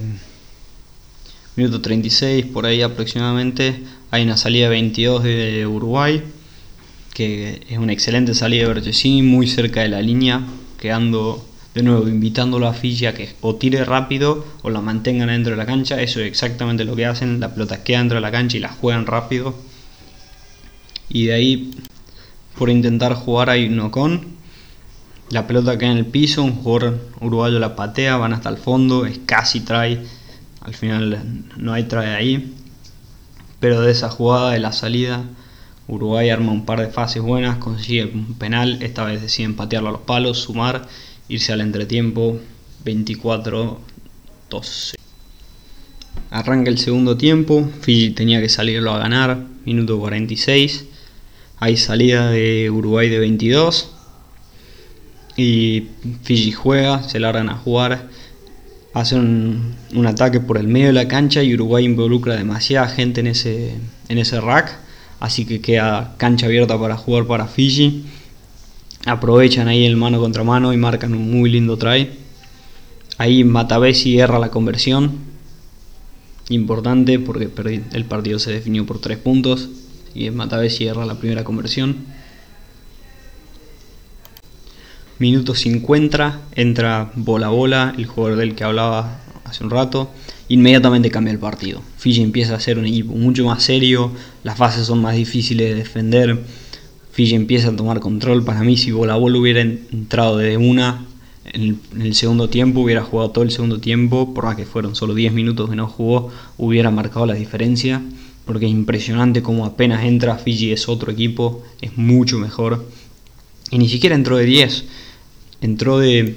minuto 1.57 1.81
36 1.81 2.45
por 2.45 2.67
ahí 2.67 2.83
aproximadamente, 2.83 3.83
hay 4.11 4.25
una 4.25 4.37
salida 4.37 4.69
22 4.69 5.23
de 5.23 5.67
Uruguay 5.67 6.23
que 7.15 7.63
es 7.71 7.79
una 7.79 7.95
excelente 7.95 8.35
salida 8.35 8.69
de 8.69 8.75
Berchesini, 8.75 9.23
muy 9.23 9.47
cerca 9.47 9.81
de 9.81 9.89
la 9.89 10.03
línea, 10.03 10.45
quedando 10.79 11.43
de 11.73 11.83
nuevo 11.83 12.09
invitándolo 12.09 12.67
a 12.67 12.75
Fiji 12.75 13.07
a 13.07 13.15
que 13.15 13.31
o 13.41 13.55
tire 13.55 13.83
rápido 13.85 14.45
o 14.63 14.69
la 14.69 14.83
mantengan 14.83 15.29
dentro 15.29 15.53
de 15.53 15.57
la 15.57 15.65
cancha. 15.65 16.03
Eso 16.03 16.21
es 16.21 16.27
exactamente 16.27 16.85
lo 16.85 16.95
que 16.95 17.07
hacen. 17.07 17.41
La 17.41 17.55
pelota 17.55 17.83
queda 17.83 18.01
dentro 18.01 18.17
de 18.17 18.21
la 18.21 18.31
cancha 18.31 18.59
y 18.59 18.61
la 18.61 18.69
juegan 18.69 19.07
rápido. 19.07 19.55
Y 21.09 21.27
de 21.27 21.35
ahí, 21.35 21.71
por 22.59 22.69
intentar 22.69 23.15
jugar 23.15 23.49
hay 23.49 23.67
uno 23.67 23.91
con. 23.91 24.44
La 25.31 25.47
pelota 25.47 25.79
queda 25.79 25.93
en 25.93 25.99
el 25.99 26.07
piso, 26.07 26.43
un 26.43 26.55
jugador 26.55 27.01
uruguayo 27.21 27.59
la 27.59 27.77
patea, 27.77 28.17
van 28.17 28.33
hasta 28.33 28.51
el 28.51 28.57
fondo, 28.57 29.07
es 29.07 29.21
casi 29.27 29.61
trae. 29.61 30.03
Al 30.61 30.75
final 30.75 31.45
no 31.57 31.73
hay 31.73 31.85
trae 31.85 32.15
ahí. 32.15 32.55
Pero 33.61 33.81
de 33.81 33.93
esa 33.93 34.11
jugada, 34.11 34.53
de 34.53 34.61
la 34.61 34.73
salida, 34.73 35.25
Uruguay 35.87 36.31
arma 36.31 36.53
un 36.53 36.65
par 36.65 36.81
de 36.81 36.89
fases 36.89 37.23
buenas, 37.23 37.59
consigue 37.59 38.07
un 38.07 38.35
penal, 38.35 38.83
esta 38.83 39.05
vez 39.05 39.21
deciden 39.21 39.55
patearlo 39.55 39.91
a 39.91 39.93
los 39.93 40.01
palos, 40.03 40.39
sumar 40.39 40.87
irse 41.29 41.53
al 41.53 41.61
entretiempo 41.61 42.39
24-12. 42.85 43.79
Arranca 46.31 46.71
el 46.71 46.79
segundo 46.79 47.17
tiempo, 47.17 47.69
Fiji 47.81 48.11
tenía 48.11 48.41
que 48.41 48.49
salirlo 48.49 48.93
a 48.93 48.99
ganar, 48.99 49.47
minuto 49.65 49.99
46. 49.99 50.87
Hay 51.59 51.77
salida 51.77 52.31
de 52.31 52.71
Uruguay 52.71 53.09
de 53.09 53.19
22. 53.19 53.94
Y 55.37 55.89
Fiji 56.23 56.53
juega, 56.53 57.03
se 57.03 57.21
largan 57.21 57.49
a 57.49 57.57
jugar. 57.57 58.09
Hacen 58.93 59.75
un, 59.93 60.07
ataque 60.07 60.39
por 60.39 60.57
el 60.57 60.69
medio 60.69 60.87
de 60.89 60.93
la 60.93 61.09
cancha 61.09 61.43
y 61.43 61.55
Uruguay 61.55 61.85
involucra 61.85 62.37
demasiada 62.37 62.89
gente 62.89 63.21
en 63.21 63.27
ese, 63.27 63.75
en 64.09 64.19
ese 64.19 64.41
rack. 64.41 64.79
Así 65.19 65.45
que 65.45 65.61
queda 65.61 66.15
cancha 66.17 66.47
abierta 66.47 66.79
para 66.79 66.97
jugar 66.97 67.27
para 67.27 67.47
Fiji 67.47 68.05
aprovechan 69.07 69.69
ahí 69.69 69.85
el 69.85 69.97
mano 69.97 70.21
contra 70.21 70.45
mano 70.45 70.73
y 70.73 70.77
marcan 70.77 71.15
un 71.15 71.31
muy 71.31 71.51
lindo 71.51 71.77
try. 71.77 72.11
Ahí 73.19 73.45
Matavesi 73.45 74.19
erra 74.19 74.39
la 74.39 74.51
conversión. 74.51 75.35
Importante 76.49 77.19
porque 77.19 77.51
el 77.93 78.05
partido 78.05 78.39
se 78.39 78.53
definió 78.53 78.87
por 78.87 79.01
tres 79.01 79.19
puntos. 79.19 79.69
Y 80.15 80.31
Matavesi 80.31 80.87
erra 80.87 81.07
la 81.07 81.19
primera 81.19 81.45
conversión. 81.45 81.97
Minuto 85.25 85.55
50, 85.55 86.39
entra 86.55 87.11
Bola 87.15 87.49
Bola, 87.49 87.95
el 87.97 88.05
jugador 88.05 88.37
del 88.37 88.55
que 88.55 88.63
hablaba 88.63 89.23
hace 89.45 89.65
un 89.65 89.71
rato. 89.71 90.11
Inmediatamente 90.49 91.11
cambia 91.11 91.33
el 91.33 91.39
partido. 91.39 91.81
Fiji 91.97 92.21
empieza 92.21 92.55
a 92.55 92.61
ser 92.61 92.79
un 92.79 92.85
equipo 92.85 93.15
mucho 93.15 93.47
más 93.47 93.63
serio, 93.63 94.13
las 94.43 94.59
fases 94.59 94.87
son 94.87 95.01
más 95.01 95.17
difíciles 95.17 95.71
de 95.71 95.77
defender 95.77 96.41
Fiji 97.13 97.37
empieza 97.37 97.71
a 97.71 97.75
tomar 97.75 98.01
control. 98.01 98.45
Para 98.45 98.61
mí, 98.65 98.77
si 98.77 98.91
Bola 98.91 99.17
hubiera 99.17 99.63
entrado 99.63 100.37
de 100.37 100.59
una 100.59 101.07
en 101.47 101.81
el, 101.99 102.15
segundo 102.15 102.51
tiempo, 102.51 102.81
hubiera 102.81 103.03
jugado 103.03 103.31
todo 103.31 103.45
el 103.45 103.51
segundo 103.51 103.79
tiempo, 103.79 104.35
por 104.35 104.45
más 104.45 104.57
que 104.57 104.67
fueron 104.67 104.95
solo 104.95 105.15
10 105.15 105.33
minutos 105.33 105.71
que 105.71 105.77
no 105.77 105.87
jugó, 105.87 106.31
hubiera 106.59 106.91
marcado 106.91 107.25
la 107.25 107.33
diferencia. 107.33 108.03
Porque 108.45 108.67
es 108.67 108.73
impresionante 108.73 109.41
como 109.43 109.65
apenas 109.65 110.05
entra, 110.05 110.37
Fiji 110.37 110.71
es 110.73 110.87
otro 110.87 111.11
equipo, 111.11 111.63
es 111.81 111.97
mucho 111.97 112.39
mejor. 112.39 112.85
Y 113.71 113.79
ni 113.79 113.89
siquiera 113.89 114.15
entró 114.15 114.37
de 114.37 114.45
10, 114.45 114.85
entró 115.65 115.99
de. 115.99 116.37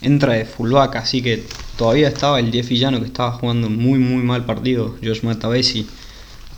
entra 0.00 0.32
de 0.34 0.46
fullback, 0.46 0.96
así 0.96 1.22
que 1.22 1.44
todavía 1.76 2.08
estaba 2.08 2.40
el 2.40 2.50
10 2.50 2.68
villano 2.68 3.00
que 3.00 3.06
estaba 3.06 3.32
jugando 3.32 3.68
muy 3.68 3.98
muy 3.98 4.22
mal 4.22 4.46
partido, 4.46 4.96
Josh 5.02 5.22
Matavesi 5.22 5.86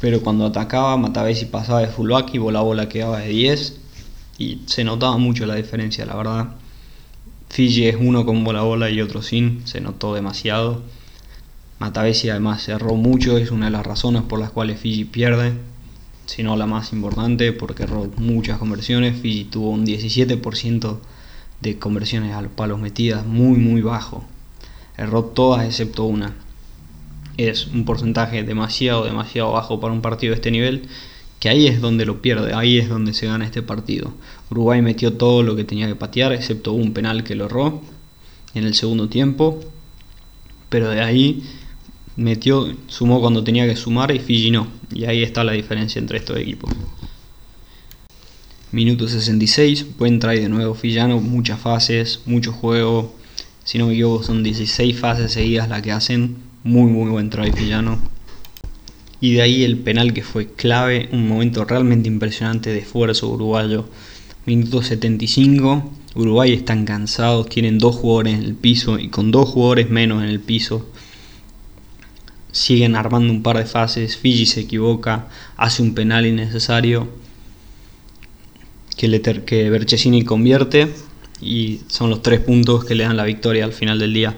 pero 0.00 0.20
cuando 0.20 0.46
atacaba 0.46 0.96
Matavesi 0.96 1.46
pasaba 1.46 1.80
de 1.80 1.88
fullback 1.88 2.34
y 2.34 2.38
bola 2.38 2.60
bola 2.60 2.88
quedaba 2.88 3.20
de 3.20 3.28
10 3.28 3.80
y 4.38 4.60
se 4.66 4.84
notaba 4.84 5.16
mucho 5.16 5.46
la 5.46 5.54
diferencia, 5.54 6.04
la 6.04 6.14
verdad. 6.14 6.48
Fiji 7.48 7.86
es 7.86 7.96
uno 7.98 8.26
con 8.26 8.44
bola 8.44 8.62
bola 8.62 8.90
y 8.90 9.00
otro 9.00 9.22
sin, 9.22 9.66
se 9.66 9.80
notó 9.80 10.14
demasiado. 10.14 10.82
Matavesi 11.78 12.28
además 12.28 12.68
erró 12.68 12.96
mucho, 12.96 13.38
es 13.38 13.50
una 13.50 13.66
de 13.66 13.72
las 13.72 13.86
razones 13.86 14.22
por 14.22 14.38
las 14.38 14.50
cuales 14.50 14.78
Fiji 14.78 15.04
pierde, 15.04 15.54
si 16.26 16.42
no 16.42 16.56
la 16.56 16.66
más 16.66 16.92
importante, 16.92 17.52
porque 17.52 17.84
erró 17.84 18.10
muchas 18.18 18.58
conversiones. 18.58 19.18
Fiji 19.20 19.44
tuvo 19.44 19.70
un 19.70 19.86
17% 19.86 20.98
de 21.64 21.78
conversiones 21.78 22.34
a 22.34 22.42
los 22.42 22.52
palos 22.52 22.78
metidas, 22.78 23.26
muy 23.26 23.58
muy 23.58 23.80
bajo. 23.80 24.24
Erró 24.96 25.24
todas 25.24 25.64
excepto 25.66 26.04
una 26.04 26.34
es 27.36 27.66
un 27.66 27.84
porcentaje 27.84 28.42
demasiado, 28.42 29.04
demasiado 29.04 29.52
bajo 29.52 29.80
para 29.80 29.92
un 29.92 30.02
partido 30.02 30.32
de 30.32 30.36
este 30.36 30.50
nivel, 30.50 30.82
que 31.40 31.48
ahí 31.48 31.66
es 31.66 31.80
donde 31.80 32.06
lo 32.06 32.22
pierde, 32.22 32.54
ahí 32.54 32.78
es 32.78 32.88
donde 32.88 33.12
se 33.12 33.26
gana 33.26 33.44
este 33.44 33.62
partido. 33.62 34.12
Uruguay 34.50 34.82
metió 34.82 35.14
todo 35.14 35.42
lo 35.42 35.56
que 35.56 35.64
tenía 35.64 35.86
que 35.88 35.96
patear, 35.96 36.32
excepto 36.32 36.72
un 36.72 36.92
penal 36.92 37.24
que 37.24 37.34
lo 37.34 37.46
erró 37.46 37.82
en 38.54 38.64
el 38.64 38.74
segundo 38.74 39.08
tiempo, 39.08 39.60
pero 40.68 40.90
de 40.90 41.00
ahí 41.00 41.42
metió, 42.16 42.72
sumó 42.86 43.20
cuando 43.20 43.42
tenía 43.42 43.66
que 43.66 43.76
sumar 43.76 44.14
y 44.14 44.20
Fiji 44.20 44.50
no, 44.50 44.68
y 44.92 45.04
ahí 45.04 45.22
está 45.22 45.44
la 45.44 45.52
diferencia 45.52 45.98
entre 45.98 46.18
estos 46.18 46.38
equipos. 46.38 46.72
Minuto 48.74 49.06
66, 49.06 49.98
buen 49.98 50.18
try 50.18 50.40
de 50.40 50.48
nuevo 50.48 50.74
Fillano, 50.74 51.20
muchas 51.20 51.60
fases, 51.60 52.22
mucho 52.26 52.50
juego, 52.50 53.14
si 53.62 53.78
no 53.78 53.86
me 53.86 53.92
equivoco 53.92 54.24
son 54.24 54.42
16 54.42 54.98
fases 54.98 55.30
seguidas 55.30 55.68
las 55.68 55.80
que 55.80 55.92
hacen, 55.92 56.38
muy, 56.64 56.90
muy 56.90 57.08
buen 57.08 57.30
try 57.30 57.52
Villano. 57.52 58.00
Y 59.20 59.34
de 59.34 59.42
ahí 59.42 59.62
el 59.62 59.78
penal 59.78 60.12
que 60.12 60.24
fue 60.24 60.48
clave, 60.48 61.08
un 61.12 61.28
momento 61.28 61.64
realmente 61.64 62.08
impresionante 62.08 62.70
de 62.70 62.80
esfuerzo 62.80 63.28
uruguayo. 63.28 63.88
Minuto 64.44 64.82
75, 64.82 65.92
Uruguay 66.16 66.52
están 66.52 66.84
cansados, 66.84 67.48
tienen 67.48 67.78
dos 67.78 67.94
jugadores 67.94 68.34
en 68.34 68.42
el 68.42 68.54
piso 68.56 68.98
y 68.98 69.06
con 69.06 69.30
dos 69.30 69.50
jugadores 69.50 69.88
menos 69.88 70.20
en 70.20 70.30
el 70.30 70.40
piso 70.40 70.84
siguen 72.50 72.96
armando 72.96 73.32
un 73.32 73.44
par 73.44 73.58
de 73.58 73.66
fases, 73.66 74.16
Fiji 74.16 74.46
se 74.46 74.62
equivoca, 74.62 75.28
hace 75.56 75.80
un 75.80 75.94
penal 75.94 76.26
innecesario 76.26 77.22
que, 78.96 79.70
Berchesini 79.70 80.24
convierte 80.24 80.92
y 81.40 81.80
son 81.88 82.10
los 82.10 82.22
tres 82.22 82.40
puntos 82.40 82.84
que 82.84 82.94
le 82.94 83.04
dan 83.04 83.16
la 83.16 83.24
victoria 83.24 83.64
al 83.64 83.72
final 83.72 83.98
del 83.98 84.14
día. 84.14 84.36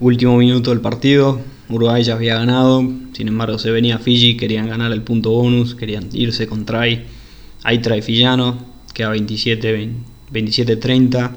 Último 0.00 0.36
minuto 0.36 0.70
del 0.70 0.80
partido, 0.80 1.40
Uruguay 1.68 2.02
ya 2.02 2.14
había 2.14 2.36
ganado, 2.36 2.82
sin 3.12 3.28
embargo 3.28 3.58
se 3.58 3.70
venía 3.70 3.98
Fiji, 3.98 4.36
querían 4.36 4.68
ganar 4.68 4.92
el 4.92 5.02
punto 5.02 5.30
bonus, 5.30 5.74
querían 5.74 6.08
irse 6.12 6.46
con 6.46 6.64
try. 6.64 7.04
Ahí 7.62 7.78
trae 7.78 8.02
Fillano, 8.02 8.58
queda 8.92 9.14
27-30. 9.14 11.30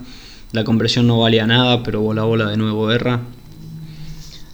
La 0.52 0.64
conversión 0.64 1.08
no 1.08 1.20
valía 1.20 1.46
nada, 1.46 1.84
pero 1.84 2.02
bola 2.02 2.24
bola 2.24 2.50
de 2.50 2.58
nuevo 2.58 2.88
guerra. 2.88 3.22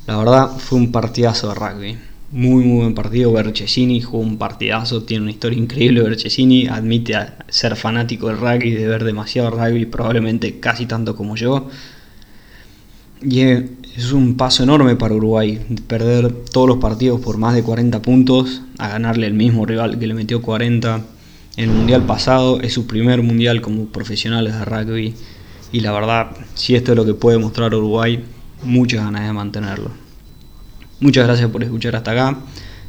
La 0.07 0.17
verdad 0.17 0.57
fue 0.57 0.79
un 0.79 0.91
partidazo 0.91 1.49
de 1.49 1.55
rugby. 1.55 2.10
Muy 2.31 2.63
muy 2.63 2.77
buen 2.77 2.93
partido. 2.93 3.33
Berchesini 3.33 3.99
jugó 4.01 4.19
un 4.19 4.37
partidazo, 4.37 5.03
tiene 5.03 5.23
una 5.23 5.31
historia 5.31 5.59
increíble. 5.59 6.01
Berchesini 6.01 6.67
admite 6.67 7.13
ser 7.49 7.75
fanático 7.75 8.27
del 8.27 8.37
rugby, 8.37 8.71
de 8.71 8.87
ver 8.87 9.03
demasiado 9.03 9.49
rugby, 9.49 9.85
probablemente 9.85 10.59
casi 10.61 10.85
tanto 10.85 11.15
como 11.15 11.35
yo. 11.35 11.67
Y 13.21 13.41
es 13.41 14.13
un 14.13 14.37
paso 14.37 14.63
enorme 14.63 14.95
para 14.95 15.13
Uruguay, 15.13 15.59
perder 15.87 16.31
todos 16.31 16.69
los 16.69 16.77
partidos 16.77 17.19
por 17.19 17.37
más 17.37 17.53
de 17.53 17.63
40 17.63 18.01
puntos, 18.01 18.61
a 18.77 18.87
ganarle 18.87 19.27
el 19.27 19.33
mismo 19.33 19.65
rival 19.65 19.99
que 19.99 20.07
le 20.07 20.13
metió 20.13 20.41
40 20.41 21.01
en 21.57 21.69
el 21.69 21.75
Mundial 21.75 22.05
pasado, 22.05 22.61
es 22.61 22.73
su 22.73 22.87
primer 22.87 23.21
Mundial 23.21 23.61
como 23.61 23.87
profesionales 23.87 24.53
de 24.57 24.65
rugby 24.65 25.13
y 25.73 25.81
la 25.81 25.91
verdad, 25.91 26.31
si 26.55 26.75
esto 26.75 26.93
es 26.93 26.97
lo 26.97 27.05
que 27.05 27.13
puede 27.13 27.37
mostrar 27.37 27.75
Uruguay, 27.75 28.23
muchas 28.63 29.03
ganas 29.03 29.25
de 29.27 29.33
mantenerlo. 29.33 30.00
Muchas 31.01 31.25
gracias 31.25 31.49
por 31.49 31.63
escuchar 31.63 31.95
hasta 31.95 32.11
acá. 32.11 32.37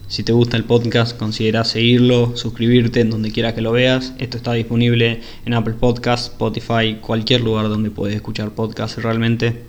Si 0.06 0.22
te 0.22 0.32
gusta 0.32 0.58
el 0.58 0.64
podcast, 0.64 1.16
considera 1.16 1.64
seguirlo, 1.64 2.36
suscribirte 2.36 3.00
en 3.00 3.08
donde 3.08 3.32
quiera 3.32 3.54
que 3.54 3.62
lo 3.62 3.72
veas. 3.72 4.12
Esto 4.18 4.36
está 4.36 4.52
disponible 4.52 5.22
en 5.46 5.54
Apple 5.54 5.72
Podcasts, 5.80 6.26
Spotify, 6.26 6.98
cualquier 7.00 7.40
lugar 7.40 7.70
donde 7.70 7.90
puedes 7.90 8.14
escuchar 8.14 8.50
podcasts 8.50 9.02
realmente 9.02 9.64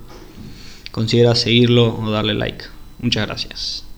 considera 0.91 1.35
seguirlo 1.35 1.97
o 1.97 2.11
darle 2.11 2.33
like. 2.33 2.65
Muchas 2.99 3.25
gracias. 3.25 3.92